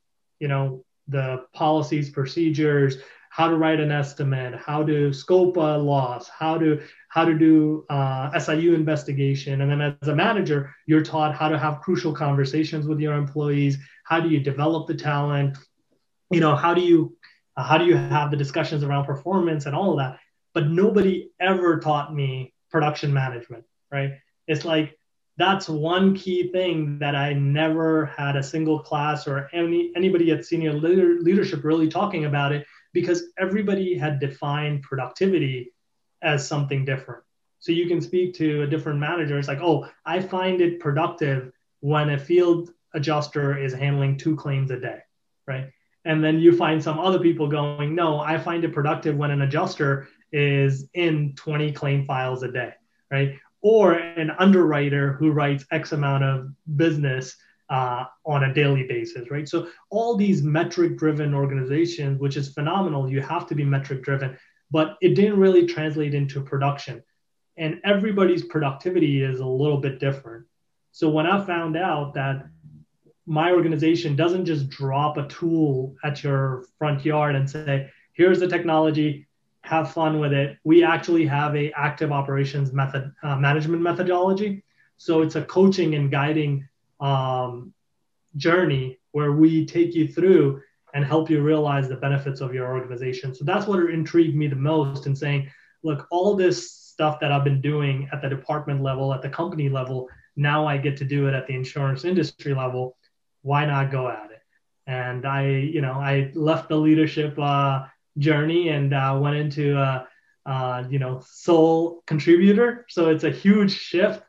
[0.41, 2.97] You know, the policies, procedures,
[3.29, 7.85] how to write an estimate, how to scope a loss, how to how to do
[7.89, 12.85] uh, SIU investigation, and then as a manager, you're taught how to have crucial conversations
[12.87, 13.77] with your employees.
[14.03, 15.57] How do you develop the talent?
[16.31, 17.15] You know, how do you
[17.55, 20.19] how do you have the discussions around performance and all of that?
[20.53, 24.13] But nobody ever taught me production management, right?
[24.47, 24.97] It's like
[25.37, 30.45] that's one key thing that I never had a single class or any anybody at
[30.45, 35.71] senior leadership really talking about it because everybody had defined productivity
[36.21, 37.23] as something different.
[37.59, 39.37] So you can speak to a different manager.
[39.37, 44.71] It's like, oh, I find it productive when a field adjuster is handling two claims
[44.71, 44.99] a day,
[45.47, 45.69] right?
[46.05, 49.41] And then you find some other people going, no, I find it productive when an
[49.41, 52.73] adjuster is in 20 claim files a day,
[53.11, 53.37] right?
[53.61, 57.35] Or an underwriter who writes X amount of business
[57.69, 59.47] uh, on a daily basis, right?
[59.47, 64.37] So all these metric driven organizations, which is phenomenal, you have to be metric driven,
[64.71, 67.03] but it didn't really translate into production.
[67.57, 70.45] And everybody's productivity is a little bit different.
[70.91, 72.47] So when I found out that
[73.25, 78.47] my organization doesn't just drop a tool at your front yard and say, here's the
[78.47, 79.27] technology,
[79.63, 80.57] have fun with it.
[80.63, 84.63] We actually have a active operations method uh, management methodology.
[84.97, 86.67] So it's a coaching and guiding
[86.99, 87.73] um,
[88.35, 90.61] journey where we take you through
[90.93, 93.33] and help you realize the benefits of your organization.
[93.33, 95.49] So that's what intrigued me the most in saying,
[95.83, 99.69] look, all this stuff that I've been doing at the department level, at the company
[99.69, 102.97] level, now I get to do it at the insurance industry level.
[103.41, 104.41] Why not go at it?
[104.87, 107.85] And I, you know, I left the leadership uh,
[108.17, 110.05] journey and uh, went into, uh,
[110.45, 112.85] uh, you know, sole contributor.
[112.89, 114.23] So it's a huge shift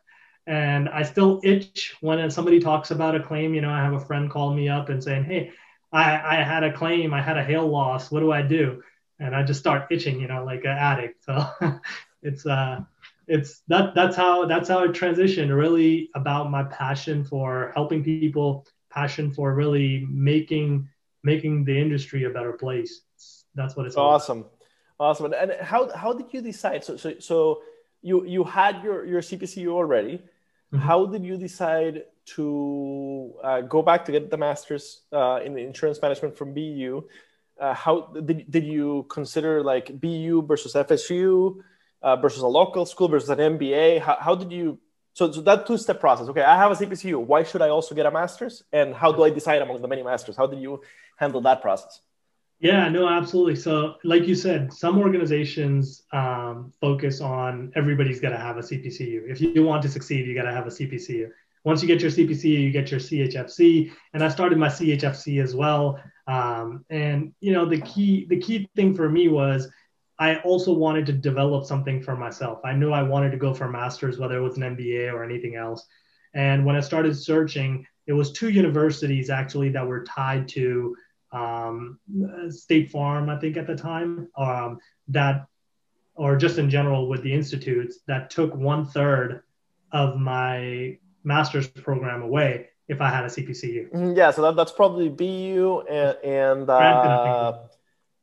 [0.51, 3.55] and I still itch when somebody talks about a claim.
[3.55, 5.53] You know, I have a friend call me up and saying, "Hey,
[5.93, 8.11] I, I had a claim, I had a hail loss.
[8.11, 8.83] What do I do?"
[9.21, 11.25] And I just start itching, you know, like an addict.
[11.25, 11.47] So
[12.23, 12.81] it's uh,
[13.29, 15.57] it's that that's how that's how it transitioned.
[15.57, 20.89] Really about my passion for helping people, passion for really making
[21.23, 23.03] making the industry a better place.
[23.55, 24.47] That's what it's awesome,
[24.99, 25.33] awesome.
[25.33, 26.83] And how how did you decide?
[26.83, 27.63] So so so
[28.03, 30.21] you you had your your CPCU already
[30.73, 30.87] Mm-hmm.
[30.87, 32.05] How did you decide
[32.37, 37.03] to uh, go back to get the master's uh, in insurance management from BU?
[37.61, 41.57] Uh, how did, did you consider like BU versus FSU
[42.03, 44.01] uh, versus a local school versus an MBA?
[44.01, 44.79] How, how did you?
[45.13, 46.29] So, so that two step process.
[46.29, 47.19] Okay, I have a CPCU.
[47.19, 48.63] Why should I also get a master's?
[48.73, 50.37] And how do I decide among the many masters?
[50.37, 50.83] How did you
[51.17, 52.01] handle that process?
[52.61, 53.57] Yeah, no, absolutely.
[53.57, 59.31] So, like you said, some organizations um, focus on everybody's got to have a CPCU.
[59.31, 61.31] If you want to succeed, you got to have a CPCU.
[61.65, 65.55] Once you get your CPCU, you get your CHFC, and I started my CHFC as
[65.55, 66.03] well.
[66.27, 69.67] Um, and you know, the key the key thing for me was
[70.19, 72.61] I also wanted to develop something for myself.
[72.63, 75.25] I knew I wanted to go for a master's, whether it was an MBA or
[75.25, 75.87] anything else.
[76.35, 80.95] And when I started searching, it was two universities actually that were tied to
[81.33, 81.99] um,
[82.49, 84.79] State Farm, I think at the time, um,
[85.09, 85.47] that,
[86.15, 89.43] or just in general with the institutes, that took one third
[89.93, 93.93] of my master's program away if I had a CPCU.
[93.93, 97.59] Mm, yeah, so that, that's probably BU and, and uh,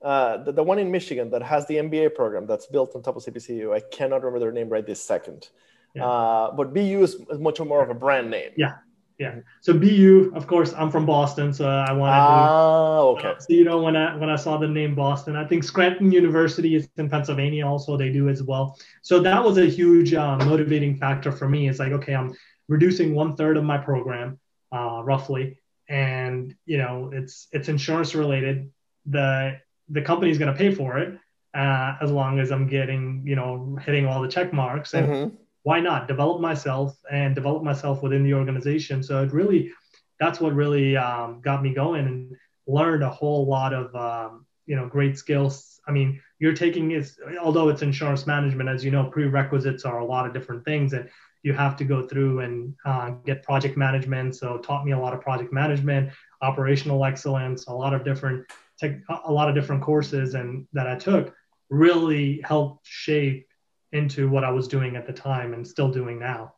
[0.01, 3.15] uh, the, the one in Michigan that has the MBA program that's built on top
[3.15, 3.73] of CPCU.
[3.73, 5.47] I cannot remember their name right this second.
[5.95, 6.05] Yeah.
[6.05, 8.51] Uh, but BU is much more of a brand name.
[8.57, 8.73] Yeah,
[9.19, 9.39] yeah.
[9.61, 13.29] So BU, of course, I'm from Boston, so I wanted ah, okay.
[13.29, 16.11] Uh, so you know when I when I saw the name Boston, I think Scranton
[16.11, 18.77] University is in Pennsylvania also they do as well.
[19.01, 21.67] So that was a huge uh, motivating factor for me.
[21.67, 22.35] It's like okay, I'm
[22.67, 24.39] reducing one third of my program,
[24.71, 25.59] uh, roughly,
[25.89, 28.71] and you know it's it's insurance related.
[29.07, 29.59] The
[29.89, 31.17] the company is going to pay for it
[31.55, 35.07] uh, as long as I'm getting you know hitting all the check marks and.
[35.07, 35.35] Mm-hmm
[35.67, 39.03] why not develop myself and develop myself within the organization?
[39.03, 39.69] So it really,
[40.17, 42.33] that's what really um, got me going and
[42.67, 45.81] learned a whole lot of, um, you know, great skills.
[45.85, 50.05] I mean, you're taking is although it's insurance management, as you know, prerequisites are a
[50.05, 51.09] lot of different things and
[51.43, 54.37] you have to go through and uh, get project management.
[54.37, 58.45] So taught me a lot of project management, operational excellence, a lot of different
[58.79, 61.35] tech, a lot of different courses and that I took
[61.69, 63.46] really helped shape
[63.91, 66.53] into what I was doing at the time and still doing now.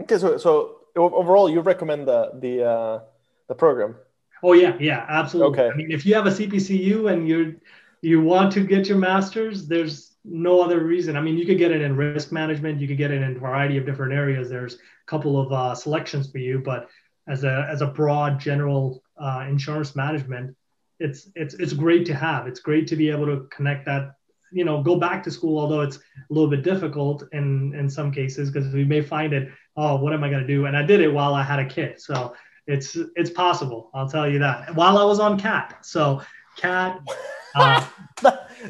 [0.00, 3.00] Okay, so so overall, you recommend the the uh,
[3.48, 3.96] the program?
[4.42, 5.58] Oh yeah, yeah, absolutely.
[5.58, 5.72] Okay.
[5.72, 7.60] I mean, if you have a CPCU and you
[8.02, 11.16] you want to get your master's, there's no other reason.
[11.16, 13.38] I mean, you could get it in risk management, you could get it in a
[13.38, 14.48] variety of different areas.
[14.48, 16.88] There's a couple of uh, selections for you, but
[17.28, 20.56] as a as a broad general uh, insurance management,
[20.98, 22.46] it's it's it's great to have.
[22.46, 24.16] It's great to be able to connect that
[24.54, 28.10] you know go back to school although it's a little bit difficult in in some
[28.12, 30.66] cases because we may find it oh what am i going to do?
[30.66, 32.34] And i did it while i had a kid so
[32.66, 36.22] it's it's possible i'll tell you that while i was on cat so
[36.56, 37.00] cat
[37.56, 37.84] uh,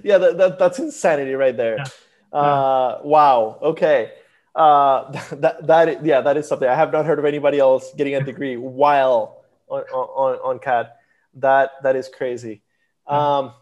[0.03, 1.77] yeah that, that, that's insanity right there.
[1.77, 2.39] Yeah.
[2.39, 4.13] Uh, wow okay.
[4.55, 8.15] Uh, that, that yeah that is something i have not heard of anybody else getting
[8.15, 10.97] a degree while on on, on cat.
[11.35, 12.63] That that is crazy.
[13.07, 13.53] Um,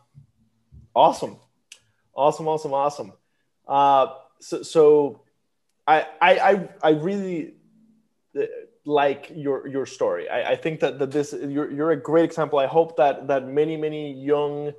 [0.94, 1.38] awesome
[2.14, 3.12] Awesome, awesome, awesome.
[3.66, 4.06] Uh,
[4.40, 5.22] so, so
[5.86, 7.54] I, I, I really
[8.38, 8.42] uh,
[8.84, 10.28] like your your story.
[10.28, 12.58] I, I think that, that this you're, you're a great example.
[12.58, 14.72] I hope that that many many young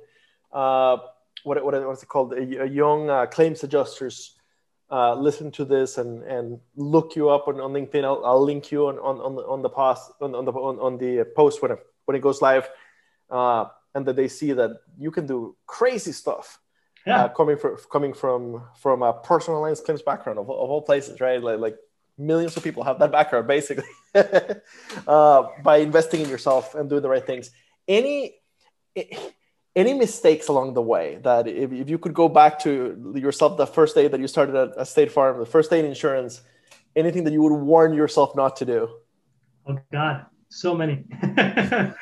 [0.52, 0.98] uh,
[1.42, 4.36] what what what's it called a, young uh, claims adjusters
[4.90, 8.04] uh, listen to this and and look you up on, on LinkedIn.
[8.04, 10.78] I'll, I'll link you on on on the, on the post on, on the on,
[10.78, 12.68] on the post when it, when it goes live,
[13.30, 16.60] uh, and that they see that you can do crazy stuff.
[17.06, 17.24] Yeah.
[17.24, 21.20] Uh, coming from coming from from a personal lines claims background of, of all places,
[21.20, 21.42] right?
[21.42, 21.76] Like, like
[22.16, 23.84] millions of people have that background basically
[25.06, 27.50] uh, by investing in yourself and doing the right things.
[27.86, 28.36] Any
[29.76, 33.66] any mistakes along the way that if, if you could go back to yourself the
[33.66, 36.42] first day that you started at a State Farm, the first day in insurance,
[36.94, 38.88] anything that you would warn yourself not to do?
[39.66, 41.04] Oh God, so many.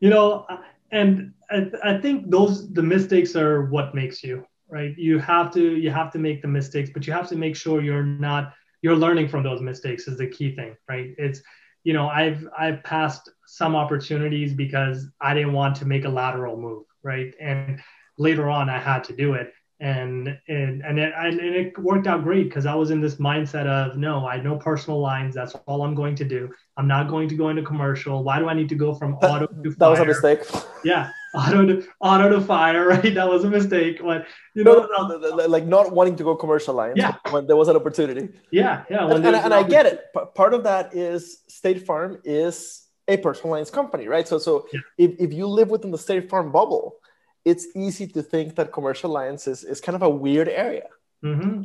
[0.00, 0.46] you know,
[0.90, 5.76] and I, I think those the mistakes are what makes you right you have to
[5.76, 8.96] you have to make the mistakes but you have to make sure you're not you're
[8.96, 11.42] learning from those mistakes is the key thing right it's
[11.84, 16.56] you know i've i've passed some opportunities because i didn't want to make a lateral
[16.56, 17.80] move right and
[18.18, 22.22] later on i had to do it and and and it, and it worked out
[22.22, 25.34] great because I was in this mindset of no, I know personal lines.
[25.34, 26.48] That's all I'm going to do.
[26.76, 28.22] I'm not going to go into commercial.
[28.22, 29.74] Why do I need to go from auto to fire?
[29.76, 30.40] That was a mistake.
[30.84, 32.88] Yeah, auto to auto to fire.
[32.94, 34.00] Right, that was a mistake.
[34.02, 36.94] But you know, no, no, no, like not wanting to go commercial lines.
[36.96, 38.28] Yeah, when there was an opportunity.
[38.50, 39.04] Yeah, yeah.
[39.04, 40.04] And, and, and I get it.
[40.34, 44.26] Part of that is State Farm is a personal lines company, right?
[44.26, 44.80] So so yeah.
[44.98, 46.96] if if you live within the State Farm bubble
[47.44, 50.88] it's easy to think that commercial lines is, is kind of a weird area.
[51.24, 51.64] Mm-hmm.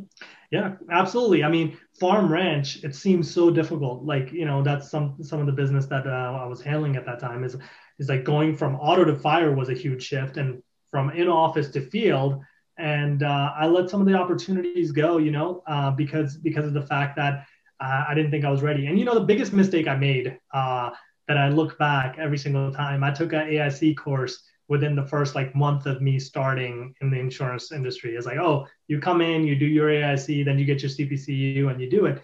[0.50, 1.44] Yeah, absolutely.
[1.44, 4.04] I mean, farm ranch, it seems so difficult.
[4.04, 7.04] Like, you know, that's some some of the business that uh, I was handling at
[7.06, 7.56] that time is
[8.00, 11.68] is like going from auto to fire was a huge shift, and from in office
[11.70, 12.42] to field.
[12.78, 16.72] And uh, I let some of the opportunities go, you know, uh, because because of
[16.72, 17.46] the fact that
[17.78, 18.86] uh, I didn't think I was ready.
[18.86, 20.90] And you know, the biggest mistake I made uh,
[21.28, 25.34] that I look back every single time, I took an AIC course within the first
[25.34, 28.14] like month of me starting in the insurance industry.
[28.14, 31.70] It's like, oh, you come in, you do your AIC, then you get your CPCU
[31.70, 32.22] and you do it.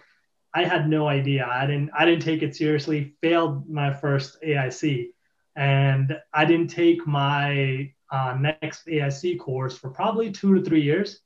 [0.53, 1.45] I had no idea.
[1.45, 5.09] I didn't I didn't take it seriously, failed my first AIC.
[5.57, 11.19] And I didn't take my uh, next AIC course for probably two to three years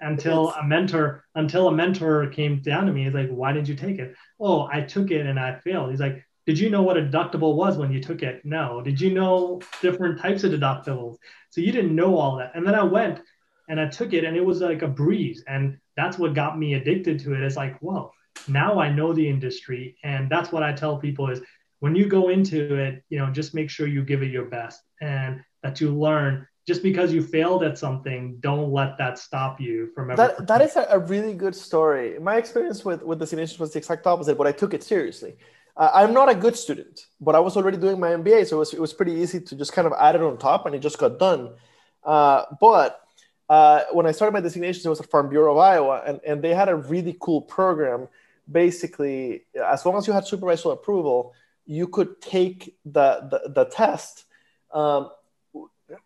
[0.00, 3.04] until a mentor until a mentor came down to me.
[3.04, 4.14] He's like, why didn't you take it?
[4.38, 5.90] Oh, I took it and I failed.
[5.90, 8.44] He's like, did you know what a deductible was when you took it?
[8.44, 8.80] No.
[8.80, 11.16] Did you know different types of deductibles?
[11.50, 12.52] So you didn't know all that.
[12.54, 13.20] And then I went
[13.68, 15.42] and I took it and it was like a breeze.
[15.46, 17.42] And that's what got me addicted to it.
[17.42, 18.12] It's like, whoa,
[18.46, 19.96] now I know the industry.
[20.04, 21.40] And that's what I tell people is
[21.80, 24.82] when you go into it, you know, just make sure you give it your best
[25.00, 29.90] and that you learn just because you failed at something, don't let that stop you
[29.94, 30.34] from ever.
[30.38, 32.18] That, that is a, really good story.
[32.18, 35.36] My experience with, with designations was the exact opposite, but I took it seriously.
[35.78, 38.58] Uh, I'm not a good student, but I was already doing my MBA, so it
[38.58, 40.80] was, it was pretty easy to just kind of add it on top, and it
[40.80, 41.54] just got done.
[42.04, 43.00] Uh, but
[43.48, 46.42] uh, when I started my designations, it was at Farm Bureau of Iowa, and, and
[46.42, 48.08] they had a really cool program.
[48.50, 51.32] Basically, as long as you had supervisor approval,
[51.68, 54.24] you could take the, the, the test
[54.72, 55.10] um,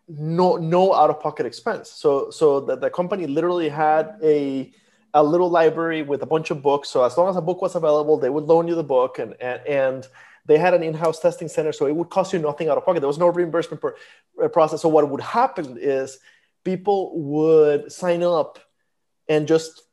[0.07, 1.89] no no out of pocket expense.
[1.89, 4.71] So so the, the company literally had a
[5.13, 6.89] a little library with a bunch of books.
[6.89, 9.35] So as long as a book was available, they would loan you the book, and
[9.41, 10.07] and, and
[10.45, 12.99] they had an in-house testing center, so it would cost you nothing out of pocket.
[12.99, 13.95] There was no reimbursement per,
[14.49, 14.81] process.
[14.81, 16.19] So what would happen is
[16.63, 18.59] people would sign up
[19.29, 19.83] and just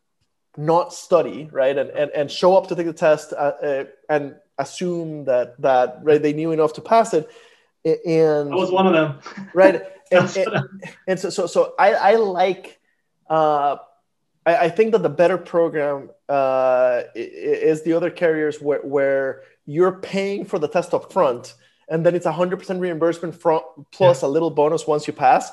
[0.57, 4.37] not study, right, and and, and show up to take the test uh, uh, and
[4.61, 7.29] assume that that right they knew enough to pass it.
[7.85, 9.83] And I was one of them, right?
[10.13, 12.79] and, and, and, so so so I I like.
[13.29, 13.77] Uh,
[14.45, 19.93] I, I think that the better program uh, is the other carriers where, where you're
[19.93, 21.55] paying for the test up front
[21.91, 24.29] and then it's 100% reimbursement from, plus yeah.
[24.29, 25.51] a little bonus once you pass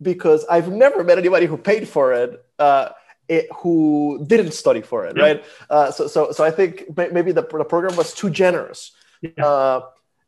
[0.00, 2.90] because I've never met anybody who paid for it, uh,
[3.28, 5.22] it who didn't study for it, yeah.
[5.22, 5.44] right?
[5.68, 9.44] Uh, so, so, so I think maybe the, the program was too generous yeah.
[9.44, 9.80] uh,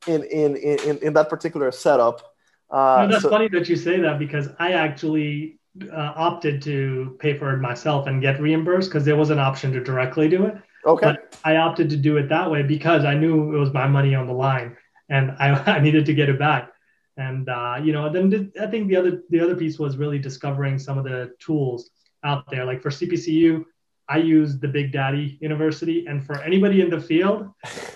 [0.07, 2.35] in, in, in, in that particular setup.
[2.71, 5.59] Uh, no, that's so, funny that you say that because I actually
[5.93, 9.73] uh, opted to pay for it myself and get reimbursed because there was an option
[9.73, 10.57] to directly do it.
[10.87, 11.07] Okay.
[11.07, 14.15] But I opted to do it that way because I knew it was my money
[14.15, 14.77] on the line
[15.09, 16.71] and I, I needed to get it back.
[17.17, 20.19] And uh, you know, then th- I think the other the other piece was really
[20.19, 21.91] discovering some of the tools
[22.25, 22.65] out there.
[22.65, 23.65] Like for CPCU,
[24.09, 27.49] I use the Big Daddy University, and for anybody in the field,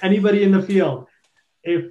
[0.03, 1.09] anybody in the field,
[1.63, 1.91] if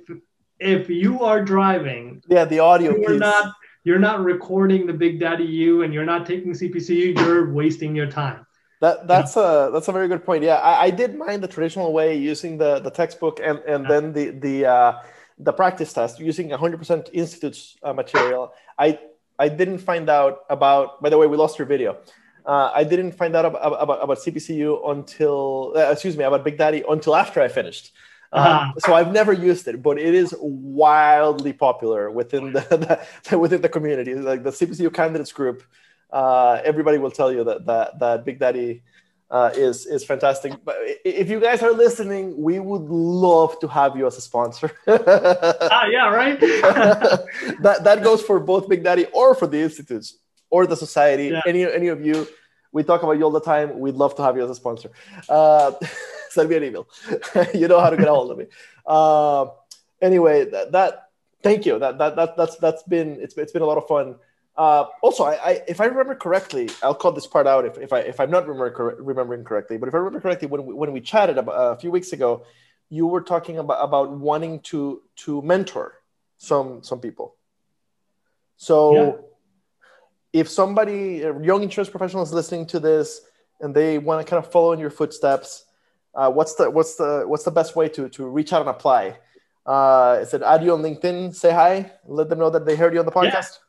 [0.59, 3.53] if you are driving, yeah, the audio you are not
[3.83, 8.07] you're not recording the Big Daddy U and you're not taking CPCU, you're wasting your
[8.07, 8.45] time.
[8.79, 10.43] That that's a that's a very good point.
[10.43, 13.89] Yeah, I, I did mine the traditional way using the the textbook and and yeah.
[13.89, 15.01] then the the uh,
[15.39, 18.53] the practice test using 100% institutes uh, material.
[18.77, 18.99] I
[19.39, 21.01] I didn't find out about.
[21.01, 21.97] By the way, we lost your video.
[22.45, 26.57] Uh, I didn't find out about, about, about CPCU until uh, excuse me about Big
[26.57, 27.91] Daddy until after I finished.
[28.31, 28.65] Uh-huh.
[28.65, 32.97] Um, so I've never used it, but it is wildly popular within the,
[33.29, 34.15] the within the community.
[34.15, 35.63] Like the CPCU candidates group
[36.13, 38.83] uh, everybody will tell you that that that Big Daddy
[39.31, 40.53] uh, is is fantastic.
[40.63, 44.71] But if you guys are listening, we would love to have you as a sponsor.
[44.87, 46.39] ah, yeah, right.
[46.39, 50.19] that that goes for both Big Daddy or for the institutes
[50.53, 51.27] or the society.
[51.29, 51.41] Yeah.
[51.47, 52.27] Any any of you,
[52.71, 53.79] we talk about you all the time.
[53.79, 54.91] We'd love to have you as a sponsor.
[55.27, 55.71] Uh,
[56.29, 56.87] send me an email.
[57.55, 58.45] you know how to get a hold of me.
[58.85, 59.47] Uh,
[59.99, 61.09] anyway, that, that
[61.41, 61.79] thank you.
[61.79, 64.15] That that that that's that's been it's it's been a lot of fun.
[64.55, 67.91] Uh, also, I, I, if I remember correctly, I'll call this part out if, if
[67.91, 69.77] I if I'm not remember, remembering correctly.
[69.79, 72.13] But if I remember correctly, when we, when we chatted about, uh, a few weeks
[72.13, 72.45] ago,
[72.89, 75.95] you were talking about, about wanting to to mentor
[76.37, 77.35] some some people.
[78.57, 79.29] So.
[80.33, 83.21] If somebody, a young insurance professional, is listening to this
[83.61, 85.65] and they want to kind of follow in your footsteps,
[86.15, 89.17] uh, what's the what's the what's the best way to to reach out and apply?
[89.65, 92.93] Uh, is it add you on LinkedIn, say hi, let them know that they heard
[92.93, 93.31] you on the podcast?
[93.31, 93.63] Yeah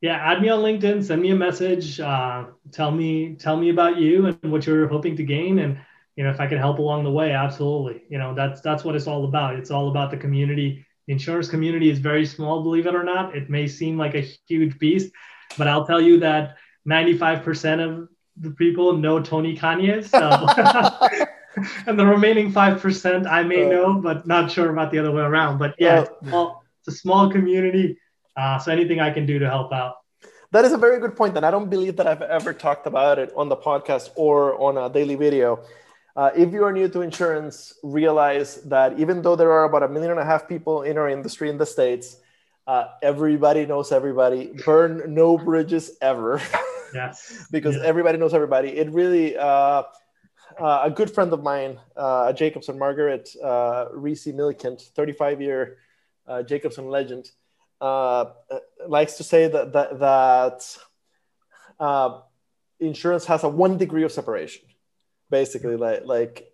[0.00, 3.96] yeah, add me on LinkedIn, send me a message, uh, tell me tell me about
[3.96, 5.78] you and what you're hoping to gain, and
[6.16, 8.02] you know if I can help along the way, absolutely.
[8.10, 9.56] You know that's that's what it's all about.
[9.56, 10.84] It's all about the community.
[11.06, 13.34] The insurance community is very small, believe it or not.
[13.34, 15.12] It may seem like a huge beast,
[15.56, 16.56] but I'll tell you that
[16.88, 20.08] 95% of the people know Tony Cañas.
[20.08, 21.26] So.
[21.86, 23.70] and the remaining 5% I may uh.
[23.70, 25.58] know, but not sure about the other way around.
[25.58, 27.98] But yeah, it's, small, it's a small community
[28.36, 29.96] uh, so anything I can do to help out.
[30.52, 31.34] That is a very good point.
[31.34, 34.58] point, and I don't believe that I've ever talked about it on the podcast or
[34.60, 35.60] on a daily video.
[36.14, 39.88] Uh, if you are new to insurance, realize that even though there are about a
[39.88, 42.18] million and a half people in our industry in the States,
[42.66, 44.52] uh, everybody knows everybody.
[44.64, 46.40] Burn no bridges ever.
[46.94, 47.46] Yes.
[47.50, 48.68] because everybody knows everybody.
[48.68, 49.82] It really, uh,
[50.58, 55.78] uh a good friend of mine, uh, Jacobson, Margaret uh, Reese Millicent, 35 year
[56.26, 57.30] uh, Jacobson legend,
[57.80, 58.26] uh,
[58.86, 60.78] likes to say that that, that
[61.80, 62.20] uh,
[62.80, 64.64] insurance has a one degree of separation.
[65.28, 66.52] Basically, like like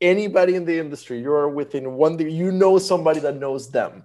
[0.00, 2.16] anybody in the industry, you're within one.
[2.16, 4.04] De- you know somebody that knows them.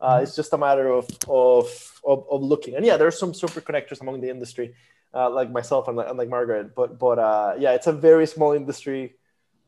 [0.00, 0.20] Uh.
[0.22, 2.74] It's just a matter of, of, of of looking.
[2.76, 4.74] And yeah, there are some super connectors among the industry,
[5.14, 6.74] uh, like myself and like, and like Margaret.
[6.74, 9.14] But but uh, yeah, it's a very small industry.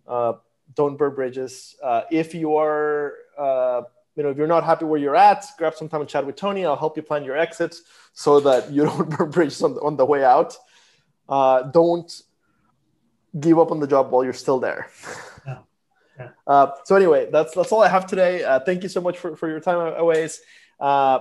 [0.06, 0.34] Uh,
[0.74, 1.76] don't burn bridges.
[1.82, 3.82] Uh, if you are uh,
[4.18, 6.34] you know, if you're not happy where you're at, grab some time and chat with
[6.34, 6.66] Tony.
[6.66, 7.76] I'll help you plan your exit
[8.12, 10.56] so that you don't burn bridges on the, on the way out.
[11.28, 12.10] Uh, don't
[13.38, 14.90] give up on the job while you're still there.
[16.18, 16.28] Yeah.
[16.46, 18.44] Uh, so anyway, that's that's all I have today.
[18.44, 20.40] Uh, thank you so much for, for your time, always.
[20.80, 21.20] Uh,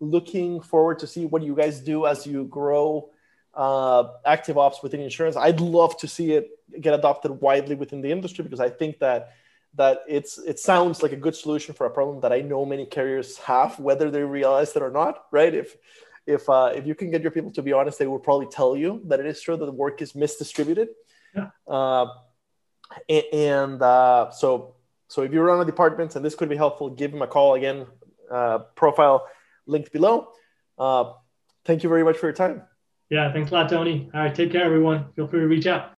[0.00, 3.10] looking forward to see what you guys do as you grow
[3.54, 5.36] uh, active ops within insurance.
[5.36, 6.50] I'd love to see it
[6.80, 9.32] get adopted widely within the industry because I think that
[9.74, 12.86] that it's it sounds like a good solution for a problem that I know many
[12.86, 15.24] carriers have, whether they realize it or not.
[15.30, 15.54] Right?
[15.54, 15.76] If
[16.26, 18.76] if uh, if you can get your people to be honest, they will probably tell
[18.76, 20.88] you that it is true that the work is misdistributed.
[21.34, 21.48] Yeah.
[23.08, 24.74] And uh, so
[25.08, 27.54] so if you run a department and this could be helpful, give them a call
[27.54, 27.86] again.
[28.30, 29.26] Uh, profile
[29.66, 30.28] linked below.
[30.78, 31.12] Uh,
[31.64, 32.62] thank you very much for your time.
[33.10, 34.10] Yeah, thanks a lot, Tony.
[34.12, 35.12] All right, take care, everyone.
[35.16, 35.92] Feel free to reach out.